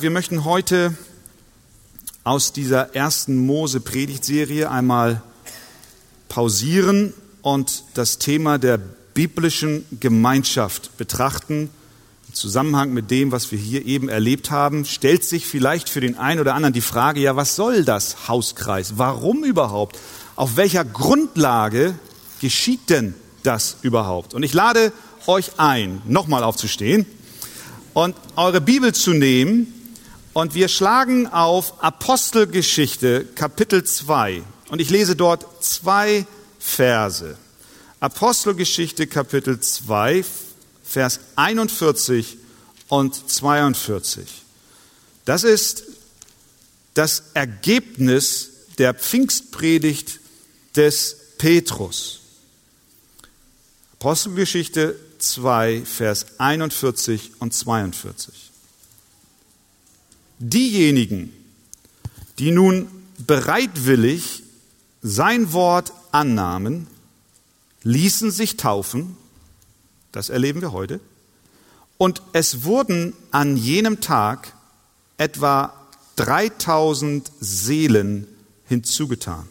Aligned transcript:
Wir 0.00 0.10
möchten 0.10 0.44
heute 0.44 0.92
aus 2.24 2.52
dieser 2.52 2.96
ersten 2.96 3.46
Mose-Predigtserie 3.46 4.68
einmal 4.68 5.22
pausieren 6.28 7.14
und 7.42 7.84
das 7.94 8.18
Thema 8.18 8.58
der 8.58 8.78
biblischen 8.78 9.86
Gemeinschaft 10.00 10.96
betrachten. 10.96 11.70
Im 12.26 12.34
Zusammenhang 12.34 12.92
mit 12.92 13.12
dem, 13.12 13.30
was 13.30 13.52
wir 13.52 13.58
hier 13.60 13.86
eben 13.86 14.08
erlebt 14.08 14.50
haben, 14.50 14.84
stellt 14.84 15.22
sich 15.22 15.46
vielleicht 15.46 15.88
für 15.88 16.00
den 16.00 16.18
einen 16.18 16.40
oder 16.40 16.56
anderen 16.56 16.72
die 16.72 16.80
Frage, 16.80 17.20
ja, 17.20 17.36
was 17.36 17.54
soll 17.54 17.84
das 17.84 18.26
Hauskreis? 18.26 18.94
Warum 18.96 19.44
überhaupt? 19.44 19.96
Auf 20.34 20.56
welcher 20.56 20.84
Grundlage 20.84 21.94
geschieht 22.40 22.90
denn 22.90 23.14
das 23.44 23.76
überhaupt? 23.82 24.34
Und 24.34 24.42
ich 24.42 24.54
lade 24.54 24.92
euch 25.28 25.52
ein, 25.58 26.02
nochmal 26.04 26.42
aufzustehen 26.42 27.06
und 27.92 28.16
eure 28.34 28.60
Bibel 28.60 28.92
zu 28.92 29.12
nehmen 29.12 29.72
und 30.34 30.54
wir 30.54 30.68
schlagen 30.68 31.28
auf 31.28 31.82
Apostelgeschichte 31.82 33.24
Kapitel 33.24 33.84
2. 33.84 34.42
Und 34.68 34.80
ich 34.80 34.90
lese 34.90 35.16
dort 35.16 35.64
zwei 35.64 36.26
Verse. 36.58 37.36
Apostelgeschichte 38.00 39.06
Kapitel 39.06 39.60
2, 39.60 40.24
Vers 40.82 41.20
41 41.36 42.36
und 42.88 43.30
42. 43.30 44.26
Das 45.24 45.44
ist 45.44 45.84
das 46.94 47.22
Ergebnis 47.34 48.50
der 48.78 48.92
Pfingstpredigt 48.92 50.20
des 50.74 51.16
Petrus. 51.38 52.20
Apostelgeschichte 53.94 54.96
2, 55.18 55.82
Vers 55.86 56.26
41 56.38 57.32
und 57.38 57.54
42. 57.54 58.53
Diejenigen, 60.46 61.32
die 62.38 62.50
nun 62.50 62.86
bereitwillig 63.26 64.42
sein 65.00 65.54
Wort 65.54 65.94
annahmen, 66.12 66.86
ließen 67.82 68.30
sich 68.30 68.58
taufen, 68.58 69.16
das 70.12 70.28
erleben 70.28 70.60
wir 70.60 70.72
heute, 70.72 71.00
und 71.96 72.20
es 72.34 72.64
wurden 72.64 73.14
an 73.30 73.56
jenem 73.56 74.02
Tag 74.02 74.52
etwa 75.16 75.72
3000 76.16 77.32
Seelen 77.40 78.26
hinzugetan. 78.66 79.48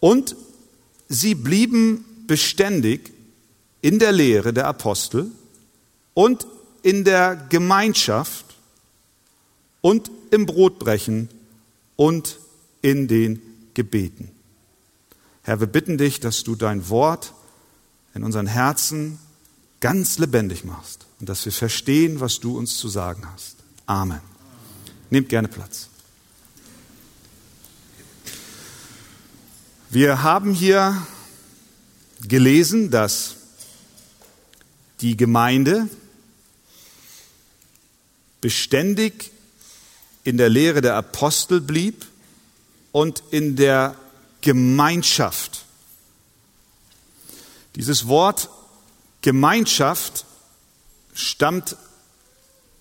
Und 0.00 0.34
sie 1.10 1.34
blieben 1.34 2.06
beständig 2.26 3.12
in 3.82 3.98
der 3.98 4.12
Lehre 4.12 4.54
der 4.54 4.66
Apostel 4.66 5.30
und 6.14 6.46
in 6.82 7.04
der 7.04 7.36
Gemeinschaft 7.36 8.49
und 9.80 10.10
im 10.30 10.46
Brotbrechen 10.46 11.28
und 11.96 12.38
in 12.82 13.08
den 13.08 13.42
Gebeten. 13.74 14.30
Herr, 15.42 15.60
wir 15.60 15.66
bitten 15.66 15.98
dich, 15.98 16.20
dass 16.20 16.44
du 16.44 16.54
dein 16.54 16.88
Wort 16.88 17.32
in 18.14 18.24
unseren 18.24 18.46
Herzen 18.46 19.18
ganz 19.80 20.18
lebendig 20.18 20.64
machst 20.64 21.06
und 21.18 21.28
dass 21.28 21.44
wir 21.44 21.52
verstehen, 21.52 22.20
was 22.20 22.40
du 22.40 22.56
uns 22.56 22.76
zu 22.76 22.88
sagen 22.88 23.22
hast. 23.32 23.56
Amen. 23.86 24.20
Nehmt 25.10 25.28
gerne 25.28 25.48
Platz. 25.48 25.88
Wir 29.88 30.22
haben 30.22 30.52
hier 30.52 31.04
gelesen, 32.28 32.90
dass 32.90 33.36
die 35.00 35.16
Gemeinde 35.16 35.88
beständig 38.40 39.32
in 40.24 40.36
der 40.36 40.48
Lehre 40.48 40.80
der 40.80 40.96
Apostel 40.96 41.60
blieb 41.60 42.06
und 42.92 43.22
in 43.30 43.56
der 43.56 43.96
Gemeinschaft. 44.40 45.64
Dieses 47.76 48.08
Wort 48.08 48.48
Gemeinschaft 49.22 50.24
stammt 51.14 51.76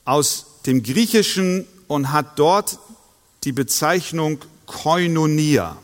aus 0.05 0.45
dem 0.66 0.83
Griechischen 0.83 1.66
und 1.88 2.11
hat 2.11 2.39
dort 2.39 2.79
die 3.44 3.51
Bezeichnung 3.51 4.39
Koinonia. 4.66 5.77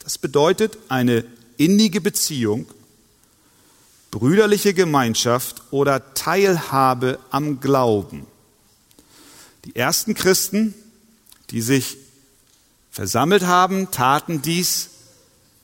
Das 0.00 0.18
bedeutet 0.18 0.78
eine 0.88 1.24
innige 1.56 2.00
Beziehung, 2.00 2.66
brüderliche 4.10 4.74
Gemeinschaft 4.74 5.62
oder 5.70 6.14
Teilhabe 6.14 7.18
am 7.30 7.60
Glauben. 7.60 8.26
Die 9.64 9.76
ersten 9.76 10.14
Christen, 10.14 10.74
die 11.50 11.60
sich 11.60 11.96
versammelt 12.90 13.44
haben, 13.44 13.90
taten 13.90 14.42
dies 14.42 14.90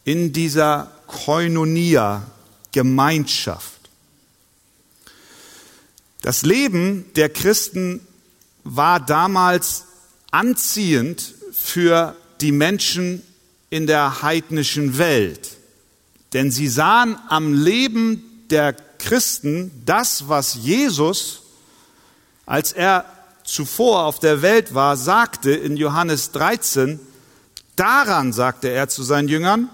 in 0.05 0.33
dieser 0.33 0.91
Koinonia, 1.07 2.27
Gemeinschaft. 2.73 3.81
Das 6.23 6.43
Leben 6.43 7.07
der 7.17 7.29
Christen 7.29 8.07
war 8.65 9.01
damals 9.01 9.85
anziehend 10.31 11.35
für 11.53 12.17
die 12.41 12.53
Menschen 12.53 13.23
in 13.71 13.87
der 13.87 14.23
heidnischen 14.23 14.99
Welt. 14.99 15.57
Denn 16.33 16.51
sie 16.51 16.69
sahen 16.69 17.17
am 17.29 17.53
Leben 17.55 18.23
der 18.51 18.73
Christen 18.73 19.71
das, 19.85 20.29
was 20.29 20.55
Jesus, 20.55 21.43
als 22.47 22.73
er 22.73 23.05
zuvor 23.51 24.05
auf 24.05 24.21
der 24.21 24.43
Welt 24.43 24.75
war, 24.75 24.97
sagte 24.97 25.51
in 25.51 25.77
Johannes 25.77 26.31
13, 26.33 27.01
daran, 27.77 28.33
sagte 28.33 28.69
er 28.69 28.89
zu 28.89 29.03
seinen 29.03 29.29
Jüngern, 29.29 29.69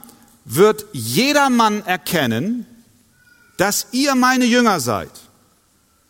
wird 0.44 0.87
jedermann 0.92 1.84
erkennen, 1.84 2.66
dass 3.59 3.88
ihr 3.92 4.15
meine 4.15 4.44
Jünger 4.44 4.81
seid. 4.81 5.10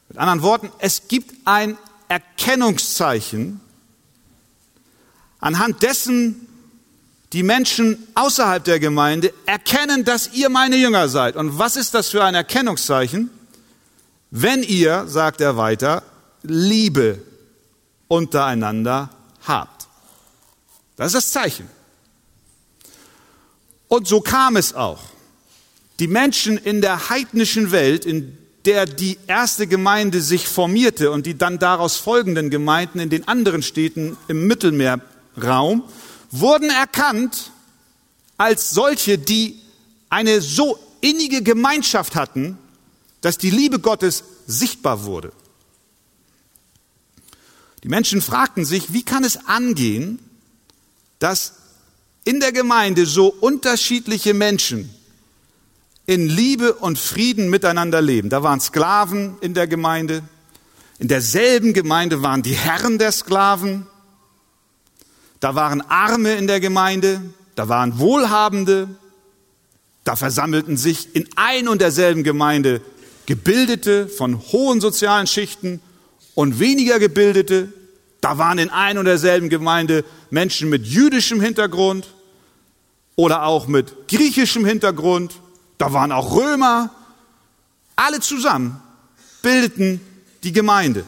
Mit 0.09 0.19
anderen 0.19 0.43
Worten, 0.43 0.71
es 0.79 1.09
gibt 1.09 1.35
ein 1.45 1.77
Erkennungszeichen, 2.09 3.61
anhand 5.41 5.83
dessen 5.83 6.47
die 7.33 7.43
Menschen 7.43 8.07
außerhalb 8.15 8.63
der 8.63 8.79
Gemeinde 8.79 9.33
erkennen, 9.47 10.05
dass 10.05 10.33
ihr 10.33 10.49
meine 10.49 10.77
Jünger 10.77 11.09
seid. 11.09 11.35
Und 11.35 11.59
was 11.59 11.77
ist 11.77 11.95
das 11.95 12.09
für 12.09 12.23
ein 12.23 12.35
Erkennungszeichen? 12.37 13.31
Wenn 14.31 14.63
ihr, 14.63 15.07
sagt 15.09 15.41
er 15.41 15.57
weiter, 15.57 16.05
Liebe 16.43 17.21
untereinander 18.09 19.11
habt. 19.47 19.89
Das 20.97 21.09
ist 21.09 21.15
das 21.15 21.31
Zeichen. 21.31 21.69
Und 23.89 24.07
so 24.09 24.21
kam 24.21 24.57
es 24.57 24.75
auch. 24.75 25.01
Die 25.99 26.09
Menschen 26.09 26.59
in 26.59 26.81
der 26.81 27.09
heidnischen 27.09 27.71
Welt, 27.71 28.05
in 28.05 28.37
der 28.65 28.85
die 28.85 29.19
erste 29.27 29.67
Gemeinde 29.67 30.21
sich 30.21 30.49
formierte 30.49 31.11
und 31.11 31.25
die 31.25 31.39
dann 31.39 31.59
daraus 31.59 31.97
folgenden 31.97 32.51
Gemeinden 32.51 32.99
in 32.99 33.11
den 33.11 33.29
anderen 33.29 33.63
Städten 33.63 34.17
im 34.29 34.47
Mittelmeerraum, 34.47 35.85
wurden 36.31 36.71
erkannt 36.71 37.53
als 38.37 38.71
solche, 38.71 39.19
die 39.19 39.61
eine 40.09 40.41
so 40.41 40.79
innige 41.01 41.43
Gemeinschaft 41.43 42.17
hatten, 42.17 42.59
dass 43.21 43.39
die 43.39 43.51
Liebe 43.51 43.79
Gottes 43.79 44.25
sichtbar 44.47 45.05
wurde. 45.05 45.33
Die 47.87 47.91
Menschen 47.91 48.21
fragten 48.21 48.65
sich, 48.65 48.93
wie 48.93 49.05
kann 49.05 49.23
es 49.23 49.47
angehen, 49.47 50.19
dass 51.21 51.53
in 52.25 52.41
der 52.41 52.51
Gemeinde 52.51 53.07
so 53.07 53.29
unterschiedliche 53.29 54.35
Menschen 54.35 54.93
in 56.05 56.27
Liebe 56.27 56.75
und 56.75 56.99
Frieden 56.99 57.49
miteinander 57.49 58.03
leben. 58.03 58.29
Da 58.29 58.43
waren 58.43 58.59
Sklaven 58.59 59.37
in 59.41 59.55
der 59.55 59.69
Gemeinde, 59.69 60.25
in 60.99 61.07
derselben 61.07 61.75
Gemeinde 61.75 62.25
waren 62.25 62.43
die 62.43 62.55
Herren 62.57 62.99
der 62.99 63.13
Sklaven, 63.13 63.87
da 65.39 65.55
waren 65.55 65.81
Arme 65.81 66.35
in 66.35 66.49
der 66.49 66.59
Gemeinde, 66.59 67.21
da 67.55 67.69
waren 67.69 68.01
Wohlhabende, 68.01 68.89
da 70.03 70.17
versammelten 70.17 70.77
sich 70.77 71.15
in 71.15 71.29
ein 71.37 71.69
und 71.69 71.81
derselben 71.81 72.25
Gemeinde 72.25 72.83
Gebildete 73.27 74.09
von 74.09 74.41
hohen 74.51 74.81
sozialen 74.81 75.29
Schichten 75.29 75.81
und 76.35 76.61
weniger 76.61 76.99
Gebildete. 76.99 77.73
Da 78.27 78.39
waren 78.39 78.59
in 78.59 78.71
ein 78.71 78.99
und 78.99 79.05
derselben 79.05 79.49
Gemeinde 79.49 80.05
Menschen 80.31 80.69
mit 80.69 80.85
jüdischem 80.85 81.41
Hintergrund 81.41 82.13
oder 83.15 83.45
auch 83.45 83.69
mit 83.69 84.09
griechischem 84.09 84.65
Hintergrund. 84.65 85.41
Da 85.79 85.93
waren 85.93 86.11
auch 86.11 86.35
Römer. 86.35 86.91
Alle 87.95 88.19
zusammen 88.19 88.83
bildeten 89.43 90.01
die 90.43 90.51
Gemeinde. 90.51 91.05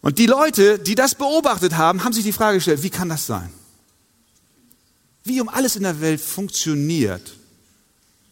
Und 0.00 0.20
die 0.20 0.26
Leute, 0.26 0.78
die 0.78 0.94
das 0.94 1.16
beobachtet 1.16 1.76
haben, 1.76 2.04
haben 2.04 2.12
sich 2.12 2.22
die 2.22 2.30
Frage 2.30 2.58
gestellt, 2.58 2.84
wie 2.84 2.90
kann 2.90 3.08
das 3.08 3.26
sein? 3.26 3.52
Wie 5.24 5.40
um 5.40 5.48
alles 5.48 5.74
in 5.74 5.82
der 5.82 6.00
Welt 6.00 6.20
funktioniert 6.20 7.34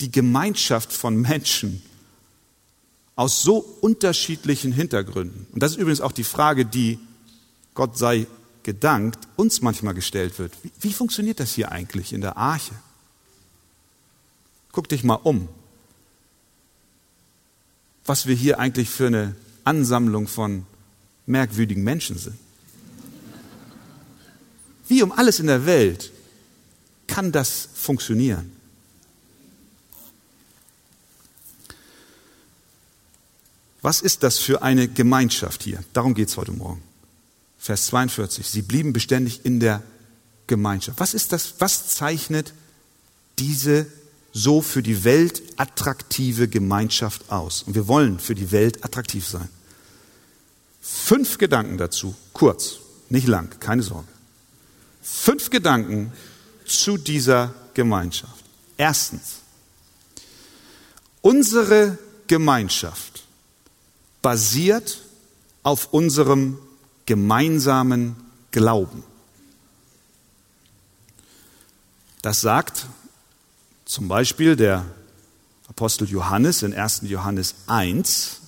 die 0.01 0.13
Gemeinschaft 0.13 0.93
von 0.93 1.21
Menschen 1.21 1.83
aus 3.17 3.43
so 3.43 3.59
unterschiedlichen 3.81 4.73
Hintergründen. 4.73 5.47
Und 5.53 5.63
das 5.63 5.73
ist 5.73 5.79
übrigens 5.79 6.01
auch 6.01 6.13
die 6.13 6.25
Frage, 6.25 6.65
die, 6.65 6.99
Gott 7.75 7.99
sei 7.99 8.27
gedankt, 8.63 9.29
uns 9.37 9.61
manchmal 9.61 9.95
gestellt 9.95 10.39
wird. 10.39 10.53
Wie, 10.63 10.73
wie 10.81 10.93
funktioniert 10.93 11.41
das 11.41 11.53
hier 11.53 11.73
eigentlich 11.73 12.13
in 12.13 12.21
der 12.21 12.37
Arche? 12.37 12.75
Guck 14.71 14.89
dich 14.89 15.05
mal 15.05 15.15
um. 15.15 15.49
Was 18.05 18.27
wir 18.27 18.35
hier 18.35 18.59
eigentlich 18.59 18.89
für 18.89 19.09
eine 19.09 19.37
Ansammlung 19.65 20.27
von 20.27 20.67
merkwürdigen 21.27 21.85
Menschen 21.85 22.19
sind. 22.19 22.37
Wie 24.89 25.03
um 25.03 25.13
alles 25.13 25.39
in 25.39 25.47
der 25.47 25.67
Welt 25.67 26.11
kann 27.07 27.33
das 27.33 27.69
funktionieren? 27.75 28.53
Was 33.83 34.01
ist 34.01 34.23
das 34.23 34.39
für 34.39 34.63
eine 34.63 34.87
Gemeinschaft 34.87 35.65
hier? 35.65 35.83
Darum 35.93 36.15
geht 36.15 36.29
es 36.29 36.37
heute 36.37 36.53
Morgen. 36.53 36.83
Vers 37.59 37.87
42. 37.87 38.47
Sie 38.47 38.63
blieben 38.63 38.93
beständig 38.93 39.45
in 39.45 39.59
der 39.59 39.83
Gemeinschaft. 40.47 41.01
Was 41.01 41.15
ist 41.15 41.33
das? 41.33 41.55
Was 41.59 41.89
zeichnet 41.89 42.55
diese 43.39 43.87
so 44.33 44.63
für 44.63 44.83
die 44.83 45.05
Welt 45.05 45.43
attraktive 45.57 46.47
Gemeinschaft 46.47 47.31
aus? 47.31 47.65
Und 47.65 47.75
wir 47.75 47.89
wollen 47.89 48.21
für 48.21 48.37
die 48.37 48.53
Welt 48.53 48.85
attraktiv 48.85 49.27
sein. 49.27 49.49
Fünf 50.81 51.39
Gedanken 51.39 51.77
dazu, 51.77 52.15
kurz, 52.33 52.79
nicht 53.09 53.27
lang, 53.27 53.59
keine 53.61 53.83
Sorge. 53.83 54.09
Fünf 55.03 55.51
Gedanken 55.51 56.13
zu 56.65 56.97
dieser 56.97 57.53
Gemeinschaft. 57.75 58.45
Erstens, 58.77 59.41
unsere 61.21 61.99
Gemeinschaft 62.27 63.22
basiert 64.23 65.01
auf 65.63 65.93
unserem 65.93 66.59
gemeinsamen 67.07 68.17
Glauben. 68.53 69.03
Das 72.23 72.41
sagt 72.41 72.87
zum 73.85 74.09
Beispiel 74.09 74.57
der 74.57 74.87
Apostel 75.69 76.09
Johannes 76.09 76.63
in 76.63 76.73
1. 76.73 77.03
Johannes 77.05 77.55
1. 77.67 78.41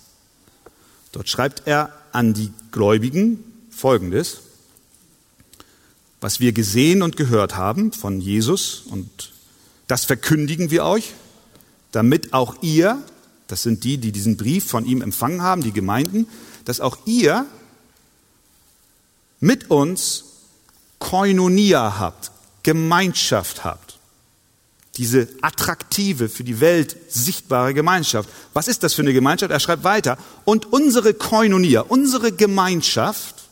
Dort 1.13 1.29
schreibt 1.29 1.63
er 1.67 1.93
an 2.13 2.35
die 2.35 2.53
Gläubigen 2.71 3.43
Folgendes. 3.71 4.41
Was 6.21 6.41
wir 6.41 6.53
gesehen 6.53 7.03
und 7.03 7.17
gehört 7.17 7.57
haben 7.57 7.93
von 7.93 8.21
Jesus 8.21 8.85
und 8.89 9.33
das 9.89 10.05
verkündigen 10.05 10.71
wir 10.71 10.85
euch, 10.85 11.13
damit 11.93 12.33
auch 12.33 12.63
ihr, 12.63 13.03
das 13.47 13.63
sind 13.63 13.85
die, 13.85 13.99
die 13.99 14.13
diesen 14.13 14.37
Brief 14.37 14.69
von 14.69 14.87
ihm 14.87 15.03
empfangen 15.03 15.43
haben, 15.43 15.63
die 15.63 15.73
Gemeinden, 15.73 16.27
dass 16.65 16.81
auch 16.81 16.99
ihr 17.05 17.47
mit 19.41 19.71
uns 19.71 20.25
Koinonia 20.99 21.99
habt, 21.99 22.31
Gemeinschaft 22.63 23.65
habt. 23.65 23.99
Diese 24.97 25.29
attraktive, 25.43 26.29
für 26.29 26.45
die 26.45 26.61
Welt 26.61 26.97
sichtbare 27.09 27.75
Gemeinschaft. 27.75 28.31
Was 28.53 28.69
ist 28.69 28.83
das 28.83 28.95
für 28.95 29.03
eine 29.03 29.13
Gemeinschaft? 29.13 29.51
Er 29.51 29.61
schreibt 29.61 29.85
weiter. 29.85 30.17
Und 30.45 30.73
unsere 30.73 31.13
Koinonia, 31.15 31.81
unsere 31.83 32.33
Gemeinschaft 32.33 33.49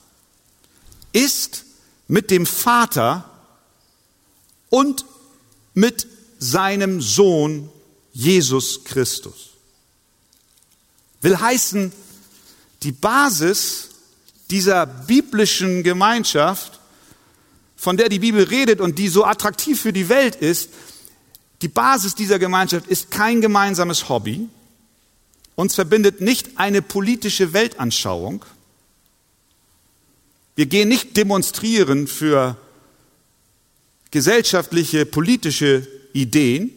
ist 1.13 1.65
mit 2.09 2.31
dem 2.31 2.47
Vater 2.47 3.29
und 4.71 5.05
mit 5.75 6.07
seinem 6.39 7.01
Sohn 7.01 7.69
Jesus 8.13 8.85
Christus. 8.85 9.52
Will 11.23 11.41
heißen, 11.41 11.93
die 12.83 12.93
Basis 12.93 13.89
dieser 14.51 14.87
biblischen 14.87 15.83
Gemeinschaft, 15.83 16.81
von 17.77 17.97
der 17.97 18.09
die 18.09 18.19
Bibel 18.19 18.45
redet 18.45 18.81
und 18.81 18.99
die 18.99 19.09
so 19.09 19.25
attraktiv 19.25 19.81
für 19.81 19.93
die 19.93 20.09
Welt 20.09 20.37
ist, 20.37 20.69
die 21.63 21.69
Basis 21.69 22.15
dieser 22.15 22.39
Gemeinschaft 22.39 22.89
ist 22.89 23.11
kein 23.11 23.41
gemeinsames 23.41 24.09
Hobby. 24.09 24.49
Uns 25.55 25.75
verbindet 25.75 26.21
nicht 26.21 26.59
eine 26.59 26.83
politische 26.83 27.53
Weltanschauung. 27.53 28.45
Wir 30.57 30.67
gehen 30.67 30.89
nicht 30.89 31.17
demonstrieren 31.17 32.09
für 32.09 32.57
gesellschaftliche, 34.11 35.07
politische 35.07 35.87
Ideen. 36.13 36.71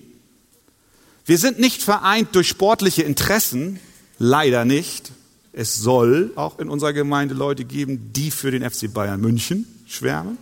Wir 1.25 1.37
sind 1.37 1.59
nicht 1.59 1.81
vereint 1.81 2.35
durch 2.35 2.47
sportliche 2.47 3.03
Interessen, 3.03 3.79
leider 4.25 4.65
nicht. 4.65 5.11
Es 5.53 5.75
soll 5.75 6.33
auch 6.35 6.59
in 6.59 6.69
unserer 6.69 6.93
Gemeinde 6.93 7.33
Leute 7.33 7.63
geben, 7.63 8.11
die 8.11 8.31
für 8.31 8.51
den 8.51 8.69
FC 8.69 8.91
Bayern 8.93 9.21
München 9.21 9.65
schwärmen. 9.87 10.37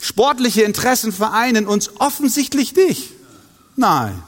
Sportliche 0.00 0.62
Interessen 0.62 1.12
vereinen 1.12 1.66
uns 1.66 2.00
offensichtlich 2.00 2.74
nicht. 2.74 3.12
Nein. 3.76 4.22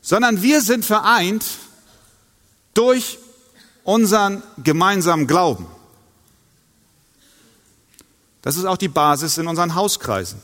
Sondern 0.00 0.42
wir 0.42 0.60
sind 0.60 0.84
vereint 0.84 1.44
durch 2.74 3.18
unseren 3.82 4.42
gemeinsamen 4.62 5.26
Glauben. 5.26 5.66
Das 8.42 8.56
ist 8.56 8.66
auch 8.66 8.76
die 8.76 8.88
Basis 8.88 9.38
in 9.38 9.46
unseren 9.46 9.74
Hauskreisen. 9.74 10.38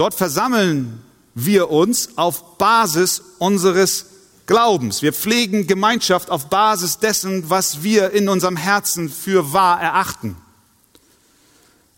Dort 0.00 0.14
versammeln 0.14 1.02
wir 1.34 1.68
uns 1.68 2.16
auf 2.16 2.56
Basis 2.56 3.20
unseres 3.36 4.06
Glaubens. 4.46 5.02
Wir 5.02 5.12
pflegen 5.12 5.66
Gemeinschaft 5.66 6.30
auf 6.30 6.48
Basis 6.48 7.00
dessen, 7.00 7.50
was 7.50 7.82
wir 7.82 8.12
in 8.12 8.30
unserem 8.30 8.56
Herzen 8.56 9.10
für 9.10 9.52
wahr 9.52 9.78
erachten. 9.78 10.36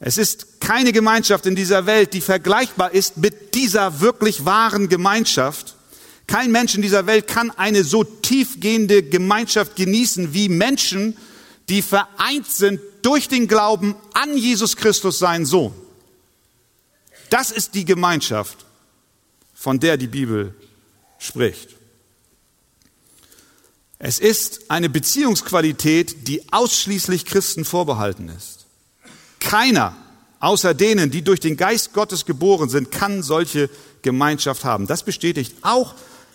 Es 0.01 0.19
ist 0.19 0.61
keine 0.61 0.91
Gemeinschaft 0.93 1.47
in 1.47 1.55
dieser 1.55 1.87
Welt, 1.87 2.13
die 2.13 2.21
vergleichbar 2.21 2.93
ist 2.93 3.19
mit 3.19 3.55
dieser 3.55 4.01
wirklich 4.01 4.45
wahren 4.45 4.89
Gemeinschaft. 4.89 5.77
Kein 6.27 6.51
Mensch 6.51 6.75
in 6.75 6.83
dieser 6.83 7.07
Welt 7.07 7.29
kann 7.29 7.53
eine 7.53 7.85
so 7.85 8.03
tiefgehende 8.03 9.05
Gemeinschaft 9.05 9.77
genießen 9.77 10.35
wie 10.35 10.49
Menschen, 10.49 11.17
die 11.69 11.83
vereint 11.83 12.49
sind 12.49 12.81
durch 13.03 13.29
den 13.29 13.47
Glauben 13.47 13.95
an 14.13 14.37
Jesus 14.37 14.75
Christus, 14.75 15.21
seinen 15.21 15.47
Sohn. 15.47 15.73
Das 17.33 17.51
ist 17.51 17.75
die 17.75 17.87
Gemeinschaft, 17.87 18.67
von 19.55 19.81
der 19.81 19.97
die 19.97 20.07
Bibel 20.07 20.55
spricht. 21.19 21.71
Es 23.99 24.19
ist 24.19 24.71
eine 24.71 24.91
Beziehungsqualität, 24.91 26.29
die 26.29 26.43
ausschließlich 26.53 27.25
Christen 27.25 27.65
vorbehalten 27.65 28.29
ist. 28.29 28.67
Keiner 29.41 29.97
außer 30.41 30.75
denen, 30.75 31.11
die 31.11 31.23
durch 31.23 31.41
den 31.41 31.57
Geist 31.57 31.95
Gottes 31.95 32.27
geboren 32.27 32.69
sind, 32.69 32.91
kann 32.91 33.23
solche 33.23 33.71
Gemeinschaft 34.03 34.65
haben. 34.65 34.87
Das 34.87 35.03
bestätigt 35.03 35.55
auch 35.63 35.95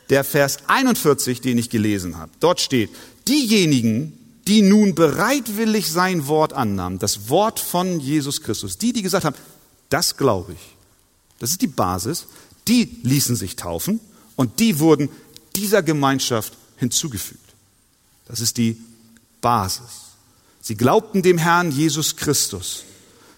der 0.09 0.23
Vers 0.23 0.57
41, 0.65 1.41
den 1.41 1.59
ich 1.59 1.69
gelesen 1.69 2.17
habe. 2.17 2.31
Dort 2.39 2.59
steht, 2.59 2.89
diejenigen, 3.27 4.17
die 4.47 4.63
nun 4.63 4.95
bereitwillig 4.95 5.91
sein 5.91 6.25
Wort 6.25 6.53
annahmen, 6.53 6.97
das 6.97 7.29
Wort 7.29 7.59
von 7.59 7.99
Jesus 7.99 8.41
Christus, 8.41 8.79
die, 8.79 8.93
die 8.93 9.03
gesagt 9.03 9.25
haben, 9.25 9.35
das 9.89 10.17
glaube 10.17 10.53
ich, 10.53 10.76
das 11.39 11.51
ist 11.51 11.61
die 11.61 11.67
Basis, 11.67 12.27
die 12.67 12.99
ließen 13.03 13.35
sich 13.35 13.55
taufen 13.55 13.99
und 14.35 14.59
die 14.59 14.79
wurden 14.79 15.09
dieser 15.55 15.83
Gemeinschaft 15.83 16.53
hinzugefügt. 16.77 17.41
Das 18.25 18.39
ist 18.39 18.57
die 18.57 18.77
Basis. 19.41 20.07
Sie 20.61 20.75
glaubten 20.75 21.21
dem 21.21 21.37
Herrn 21.37 21.71
Jesus 21.71 22.15
Christus. 22.17 22.83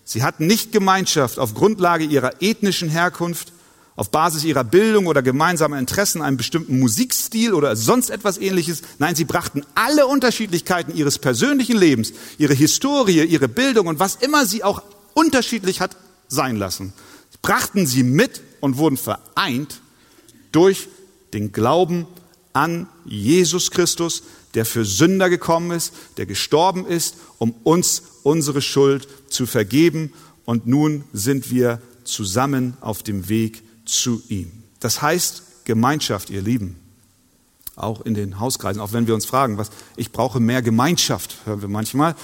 Sie 0.04 0.24
hatten 0.24 0.48
nicht 0.48 0.72
Gemeinschaft 0.72 1.38
auf 1.38 1.54
Grundlage 1.54 2.04
ihrer 2.04 2.42
ethnischen 2.42 2.90
Herkunft, 2.90 3.54
auf 3.96 4.12
Basis 4.12 4.46
ihrer 4.46 4.64
Bildung 4.64 5.08
oder 5.08 5.22
gemeinsamer 5.22 5.78
Interessen, 5.78 6.22
einem 6.22 6.38
bestimmten 6.38 6.80
Musikstil 6.80 7.54
oder 7.54 7.76
sonst 7.76 8.10
etwas 8.10 8.38
ähnliches. 8.38 8.82
Nein, 8.98 9.16
sie 9.16 9.26
brachten 9.26 9.64
alle 9.76 10.08
Unterschiedlichkeiten 10.08 10.96
ihres 10.96 11.20
persönlichen 11.20 11.78
Lebens, 11.78 12.14
ihre 12.38 12.54
Historie, 12.54 13.24
ihre 13.26 13.50
Bildung 13.50 13.88
und 13.88 14.00
was 14.00 14.16
immer 14.16 14.46
sie 14.46 14.64
auch 14.64 14.82
unterschiedlich 15.14 15.82
hat 15.82 15.98
sein 16.30 16.56
lassen, 16.56 16.94
brachten 17.42 17.88
sie 17.88 18.04
mit 18.04 18.42
und 18.60 18.78
wurden 18.78 18.98
vereint 18.98 19.82
durch 20.52 20.88
den 21.34 21.52
Glauben 21.52 22.08
an 22.54 22.88
Jesus 23.06 23.72
Christus, 23.72 24.24
der 24.54 24.66
für 24.66 24.84
Sünder 24.86 25.30
gekommen 25.30 25.72
ist, 25.72 25.94
der 26.18 26.26
gestorben 26.26 26.86
ist, 26.86 27.16
um 27.38 27.54
uns 27.64 28.04
unsere 28.24 28.62
Schuld 28.62 29.08
zu 29.30 29.46
vergeben. 29.46 30.12
Und 30.46 30.68
nun 30.68 31.04
sind 31.14 31.52
wir 31.52 31.82
zusammen 32.04 32.76
auf 32.82 33.04
dem 33.04 33.30
Weg 33.30 33.64
zu 33.86 34.22
ihm. 34.28 34.52
Das 34.80 35.02
heißt 35.02 35.44
Gemeinschaft, 35.66 36.30
ihr 36.30 36.42
Lieben. 36.42 36.78
Auch 37.76 38.02
in 38.02 38.14
den 38.14 38.40
Hauskreisen, 38.40 38.82
auch 38.82 38.92
wenn 38.92 39.08
wir 39.08 39.14
uns 39.14 39.26
fragen, 39.26 39.58
was, 39.58 39.70
ich 39.96 40.12
brauche 40.12 40.40
mehr 40.40 40.62
Gemeinschaft, 40.62 41.38
hören 41.46 41.62
wir 41.62 41.70
manchmal. 41.70 42.16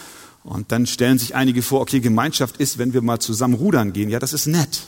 Und 0.43 0.71
dann 0.71 0.85
stellen 0.85 1.17
sich 1.17 1.35
einige 1.35 1.61
vor, 1.61 1.81
okay, 1.81 1.99
Gemeinschaft 1.99 2.57
ist, 2.57 2.77
wenn 2.77 2.93
wir 2.93 3.01
mal 3.01 3.19
zusammen 3.19 3.53
rudern 3.53 3.93
gehen. 3.93 4.09
Ja, 4.09 4.19
das 4.19 4.33
ist 4.33 4.47
nett. 4.47 4.83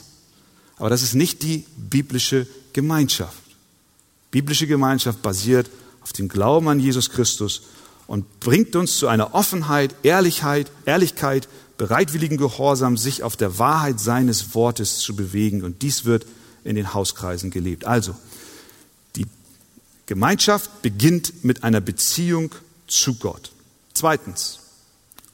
Aber 0.78 0.90
das 0.90 1.02
ist 1.02 1.14
nicht 1.14 1.42
die 1.42 1.64
biblische 1.76 2.46
Gemeinschaft. 2.72 3.42
Biblische 4.30 4.66
Gemeinschaft 4.66 5.22
basiert 5.22 5.70
auf 6.02 6.12
dem 6.12 6.28
Glauben 6.28 6.68
an 6.68 6.80
Jesus 6.80 7.10
Christus 7.10 7.62
und 8.06 8.40
bringt 8.40 8.76
uns 8.76 8.96
zu 8.96 9.08
einer 9.08 9.34
Offenheit, 9.34 9.94
Ehrlichkeit, 10.02 10.70
Ehrlichkeit, 10.86 11.48
bereitwilligen 11.76 12.36
Gehorsam, 12.36 12.96
sich 12.96 13.22
auf 13.22 13.36
der 13.36 13.58
Wahrheit 13.58 14.00
seines 14.00 14.54
Wortes 14.54 14.98
zu 14.98 15.14
bewegen. 15.14 15.62
Und 15.62 15.82
dies 15.82 16.04
wird 16.04 16.26
in 16.64 16.76
den 16.76 16.94
Hauskreisen 16.94 17.50
gelebt. 17.50 17.84
Also, 17.84 18.14
die 19.16 19.26
Gemeinschaft 20.06 20.82
beginnt 20.82 21.44
mit 21.44 21.64
einer 21.64 21.80
Beziehung 21.80 22.54
zu 22.86 23.14
Gott. 23.14 23.52
Zweitens, 23.94 24.60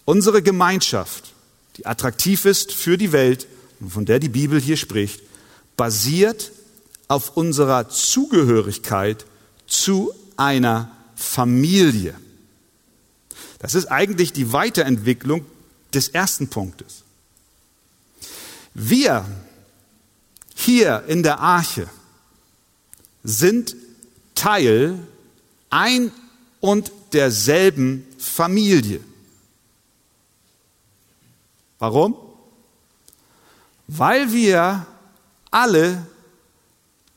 unsere 0.05 0.43
Gemeinschaft, 0.43 1.33
die 1.77 1.87
attraktiv 1.87 2.45
ist 2.45 2.73
für 2.73 2.97
die 2.99 3.13
Welt 3.13 3.47
und 3.81 3.91
von 3.91 4.05
der 4.05 4.19
die 4.19 4.29
Bibel 4.29 4.61
hier 4.61 4.77
spricht, 4.77 5.21
basiert 5.77 6.53
auf 7.09 7.37
unserer 7.37 7.89
Zugehörigkeit 7.89 9.27
zu 9.67 10.13
einer 10.37 10.91
Familie. 11.17 12.15
Das 13.59 13.75
ist 13.75 13.87
eigentlich 13.87 14.33
die 14.33 14.53
Weiterentwicklung 14.53 15.47
des 15.93 16.09
ersten 16.09 16.49
Punktes. 16.49 17.03
Wir 18.75 19.25
hier 20.55 21.05
in 21.07 21.23
der 21.23 21.41
Arche 21.41 21.89
sind 23.23 23.77
Teil 24.35 24.99
ein 25.71 26.13
und 26.61 26.93
derselben 27.13 28.07
Familie. 28.19 29.01
Warum? 31.79 32.17
Weil 33.87 34.33
wir 34.33 34.87
alle 35.55 36.05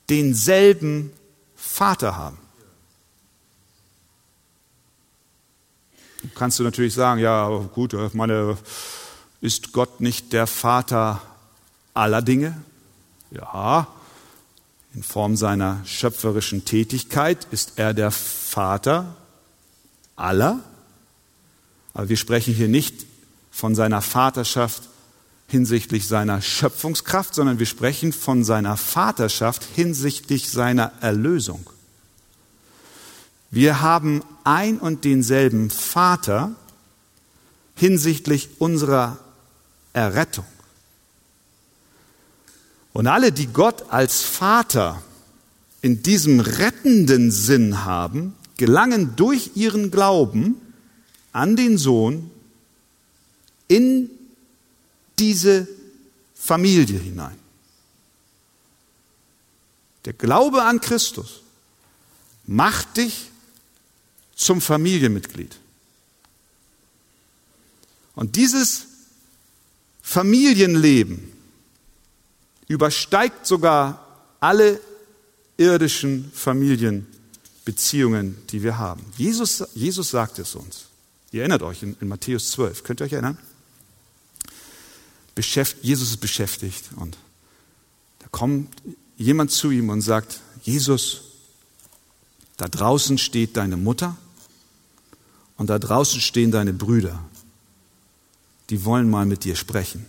denselben 0.09 1.11
Vater 1.55 2.15
haben. 2.15 2.37
Kannst 6.35 6.59
du 6.59 6.63
natürlich 6.63 6.93
sagen, 6.93 7.19
ja 7.19 7.47
gut, 7.73 7.95
meine, 8.13 8.57
ist 9.41 9.73
Gott 9.73 10.01
nicht 10.01 10.33
der 10.33 10.45
Vater 10.45 11.21
aller 11.95 12.21
Dinge? 12.21 12.61
Ja, 13.31 13.87
in 14.93 15.01
Form 15.01 15.35
seiner 15.35 15.81
schöpferischen 15.85 16.63
Tätigkeit 16.63 17.47
ist 17.49 17.73
er 17.77 17.95
der 17.95 18.11
Vater 18.11 19.15
aller. 20.15 20.59
Aber 21.93 22.07
wir 22.07 22.17
sprechen 22.17 22.53
hier 22.53 22.67
nicht 22.67 23.07
von 23.51 23.73
seiner 23.73 24.01
Vaterschaft 24.01 24.83
hinsichtlich 25.47 26.07
seiner 26.07 26.41
Schöpfungskraft, 26.41 27.33
sondern 27.33 27.59
wir 27.59 27.65
sprechen 27.65 28.11
von 28.11 28.43
seiner 28.43 28.75
Vaterschaft 28.75 29.63
hinsichtlich 29.75 30.49
seiner 30.49 30.91
Erlösung. 31.01 31.69
Wir 33.49 33.81
haben 33.81 34.23
ein 34.43 34.77
und 34.77 35.05
denselben 35.05 35.69
Vater 35.69 36.53
hinsichtlich 37.75 38.49
unserer 38.59 39.19
Errettung. 39.93 40.45
Und 42.91 43.07
alle, 43.07 43.31
die 43.31 43.47
Gott 43.47 43.85
als 43.89 44.23
Vater 44.23 45.01
in 45.81 46.03
diesem 46.03 46.39
rettenden 46.39 47.31
Sinn 47.31 47.85
haben, 47.85 48.35
gelangen 48.57 49.15
durch 49.15 49.51
ihren 49.55 49.91
Glauben 49.91 50.55
an 51.31 51.55
den 51.55 51.77
Sohn 51.77 52.31
in 53.67 54.09
diese 55.19 55.67
Familie 56.35 56.99
hinein. 56.99 57.37
Der 60.05 60.13
Glaube 60.13 60.63
an 60.63 60.79
Christus 60.79 61.41
macht 62.45 62.97
dich 62.97 63.29
zum 64.35 64.61
Familienmitglied. 64.61 65.57
Und 68.15 68.35
dieses 68.35 68.85
Familienleben 70.01 71.31
übersteigt 72.67 73.45
sogar 73.45 74.23
alle 74.39 74.79
irdischen 75.57 76.31
Familienbeziehungen, 76.33 78.37
die 78.47 78.63
wir 78.63 78.77
haben. 78.77 79.03
Jesus, 79.17 79.67
Jesus 79.73 80.11
sagt 80.11 80.39
es 80.39 80.55
uns. 80.55 80.85
Ihr 81.31 81.41
erinnert 81.41 81.63
euch 81.63 81.83
in, 81.83 81.97
in 81.99 82.07
Matthäus 82.07 82.51
12. 82.51 82.83
Könnt 82.83 83.01
ihr 83.01 83.05
euch 83.05 83.13
erinnern? 83.13 83.37
Beschäft, 85.37 85.77
Jesus 85.83 86.09
ist 86.09 86.17
beschäftigt 86.17 86.85
und 86.95 87.15
da 88.17 88.27
kommt 88.31 88.73
jemand 89.17 89.51
zu 89.51 89.69
ihm 89.69 89.89
und 89.89 90.01
sagt, 90.01 90.39
Jesus, 90.63 91.21
da 92.57 92.67
draußen 92.67 93.19
steht 93.19 93.55
deine 93.55 93.77
Mutter 93.77 94.17
und 95.57 95.69
da 95.69 95.77
draußen 95.77 96.21
stehen 96.21 96.49
deine 96.49 96.73
Brüder. 96.73 97.23
Die 98.71 98.83
wollen 98.83 99.11
mal 99.11 99.27
mit 99.27 99.43
dir 99.43 99.55
sprechen. 99.55 100.07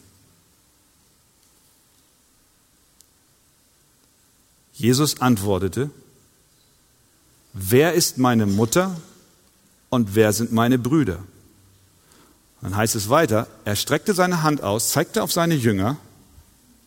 Jesus 4.72 5.20
antwortete, 5.20 5.90
wer 7.52 7.92
ist 7.92 8.16
meine 8.16 8.46
Mutter 8.46 8.98
und 9.90 10.14
wer 10.14 10.32
sind 10.32 10.52
meine 10.52 10.78
Brüder? 10.78 11.22
Dann 12.60 12.76
heißt 12.76 12.94
es 12.94 13.08
weiter, 13.08 13.46
er 13.64 13.76
streckte 13.76 14.14
seine 14.14 14.42
Hand 14.42 14.62
aus, 14.62 14.90
zeigte 14.90 15.22
auf 15.22 15.32
seine 15.32 15.54
Jünger, 15.54 15.96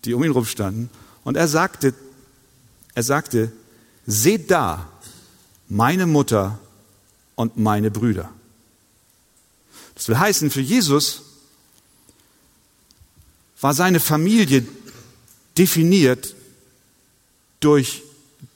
die 0.03 0.13
um 0.13 0.23
ihn 0.23 0.31
rumstanden, 0.31 0.89
und 1.23 1.37
er 1.37 1.47
sagte, 1.47 1.93
er 2.93 3.03
sagte, 3.03 3.51
seht 4.05 4.51
da 4.51 4.89
meine 5.69 6.07
Mutter 6.07 6.59
und 7.35 7.57
meine 7.57 7.91
Brüder. 7.91 8.29
Das 9.95 10.07
will 10.07 10.17
heißen, 10.17 10.49
für 10.49 10.61
Jesus 10.61 11.21
war 13.61 13.73
seine 13.73 13.99
Familie 13.99 14.65
definiert 15.57 16.35
durch 17.59 18.01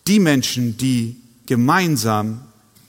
die 0.07 0.19
Menschen, 0.19 0.77
die 0.77 1.17
gemeinsam 1.45 2.41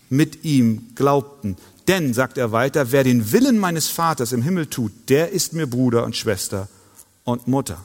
mit 0.09 0.45
ihm 0.45 0.95
glaubten. 0.95 1.56
Denn, 1.88 2.14
sagt 2.14 2.37
er 2.38 2.52
weiter, 2.52 2.90
wer 2.93 3.05
den 3.05 3.33
Willen 3.33 3.59
meines 3.59 3.88
Vaters 3.88 4.33
im 4.33 4.43
Himmel 4.43 4.66
tut, 4.66 4.93
der 5.09 5.31
ist 5.31 5.52
mir 5.52 5.66
Bruder 5.66 6.05
und 6.05 6.16
Schwester 6.16 6.69
und 7.25 7.47
Mutter. 7.47 7.85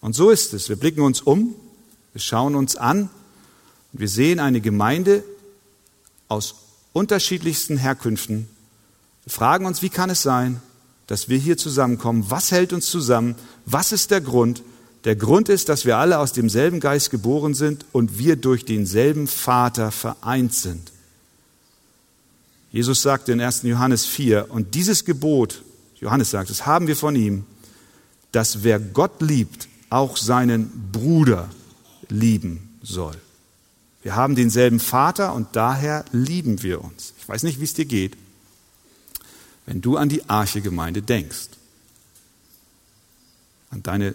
Und 0.00 0.14
so 0.14 0.30
ist 0.30 0.54
es. 0.54 0.68
Wir 0.68 0.76
blicken 0.76 1.00
uns 1.00 1.20
um, 1.20 1.54
wir 2.12 2.20
schauen 2.20 2.54
uns 2.54 2.76
an 2.76 3.10
und 3.92 4.00
wir 4.00 4.08
sehen 4.08 4.38
eine 4.38 4.60
Gemeinde 4.60 5.24
aus 6.28 6.54
unterschiedlichsten 6.92 7.76
Herkünften, 7.76 8.48
wir 9.28 9.32
fragen 9.34 9.66
uns, 9.66 9.82
wie 9.82 9.90
kann 9.90 10.08
es 10.08 10.22
sein, 10.22 10.62
dass 11.06 11.28
wir 11.28 11.36
hier 11.36 11.58
zusammenkommen? 11.58 12.24
Was 12.30 12.50
hält 12.50 12.72
uns 12.72 12.88
zusammen? 12.88 13.34
Was 13.66 13.92
ist 13.92 14.10
der 14.10 14.22
Grund? 14.22 14.62
Der 15.04 15.16
Grund 15.16 15.50
ist, 15.50 15.68
dass 15.68 15.84
wir 15.84 15.98
alle 15.98 16.18
aus 16.18 16.32
demselben 16.32 16.80
Geist 16.80 17.10
geboren 17.10 17.52
sind 17.52 17.84
und 17.92 18.16
wir 18.16 18.36
durch 18.36 18.64
denselben 18.64 19.26
Vater 19.26 19.90
vereint 19.90 20.54
sind. 20.54 20.92
Jesus 22.70 23.02
sagte 23.02 23.32
in 23.32 23.40
1. 23.40 23.62
Johannes 23.62 24.04
4, 24.04 24.50
und 24.50 24.74
dieses 24.74 25.04
Gebot, 25.04 25.62
Johannes 26.00 26.30
sagt, 26.30 26.50
das 26.50 26.66
haben 26.66 26.86
wir 26.86 26.96
von 26.96 27.16
ihm, 27.16 27.44
dass 28.32 28.62
wer 28.62 28.78
Gott 28.78 29.20
liebt, 29.22 29.68
auch 29.90 30.16
seinen 30.16 30.90
Bruder 30.92 31.48
lieben 32.08 32.78
soll. 32.82 33.16
Wir 34.02 34.14
haben 34.14 34.34
denselben 34.34 34.80
Vater 34.80 35.34
und 35.34 35.48
daher 35.54 36.04
lieben 36.12 36.62
wir 36.62 36.84
uns. 36.84 37.14
Ich 37.18 37.28
weiß 37.28 37.42
nicht, 37.42 37.58
wie 37.58 37.64
es 37.64 37.74
dir 37.74 37.86
geht 37.86 38.16
wenn 39.68 39.82
du 39.82 39.98
an 39.98 40.08
die 40.08 40.26
Arche-Gemeinde 40.30 41.02
denkst, 41.02 41.48
an 43.68 43.82
deine 43.82 44.14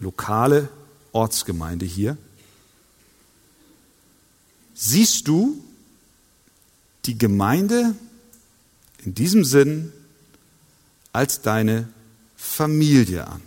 lokale 0.00 0.68
Ortsgemeinde 1.12 1.86
hier, 1.86 2.18
siehst 4.74 5.26
du 5.26 5.64
die 7.04 7.18
Gemeinde 7.18 7.94
in 9.04 9.14
diesem 9.14 9.44
Sinn 9.44 9.92
als 11.12 11.42
deine 11.42 11.88
Familie 12.36 13.26
an. 13.26 13.42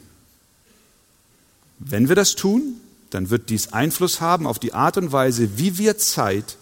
Wenn 1.79 2.07
wir 2.09 2.15
das 2.15 2.35
tun, 2.35 2.75
dann 3.09 3.29
wird 3.29 3.50
dies 3.50 3.74
Einfluss 3.74 4.21
haben 4.21 4.47
auf 4.47 4.59
die 4.59 4.74
Art 4.74 4.97
und 4.97 5.12
Weise, 5.12 5.57
wie 5.57 5.77
wir 5.77 5.97
Zeit 5.97 6.57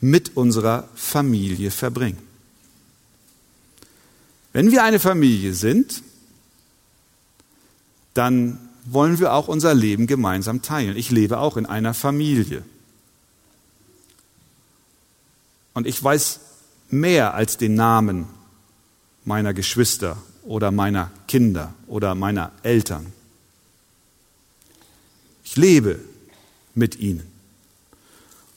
mit 0.00 0.36
unserer 0.36 0.88
Familie 0.94 1.70
verbringen. 1.70 2.18
Wenn 4.52 4.72
wir 4.72 4.82
eine 4.82 4.98
Familie 4.98 5.54
sind, 5.54 6.02
dann 8.14 8.58
wollen 8.84 9.18
wir 9.20 9.32
auch 9.32 9.48
unser 9.48 9.74
Leben 9.74 10.06
gemeinsam 10.06 10.62
teilen. 10.62 10.96
Ich 10.96 11.10
lebe 11.10 11.38
auch 11.38 11.56
in 11.56 11.66
einer 11.66 11.94
Familie. 11.94 12.64
Und 15.80 15.86
ich 15.86 16.04
weiß 16.04 16.40
mehr 16.90 17.32
als 17.32 17.56
den 17.56 17.74
Namen 17.74 18.26
meiner 19.24 19.54
Geschwister 19.54 20.18
oder 20.42 20.70
meiner 20.70 21.10
Kinder 21.26 21.72
oder 21.86 22.14
meiner 22.14 22.52
Eltern. 22.62 23.06
Ich 25.42 25.56
lebe 25.56 25.98
mit 26.74 26.96
ihnen. 26.96 27.22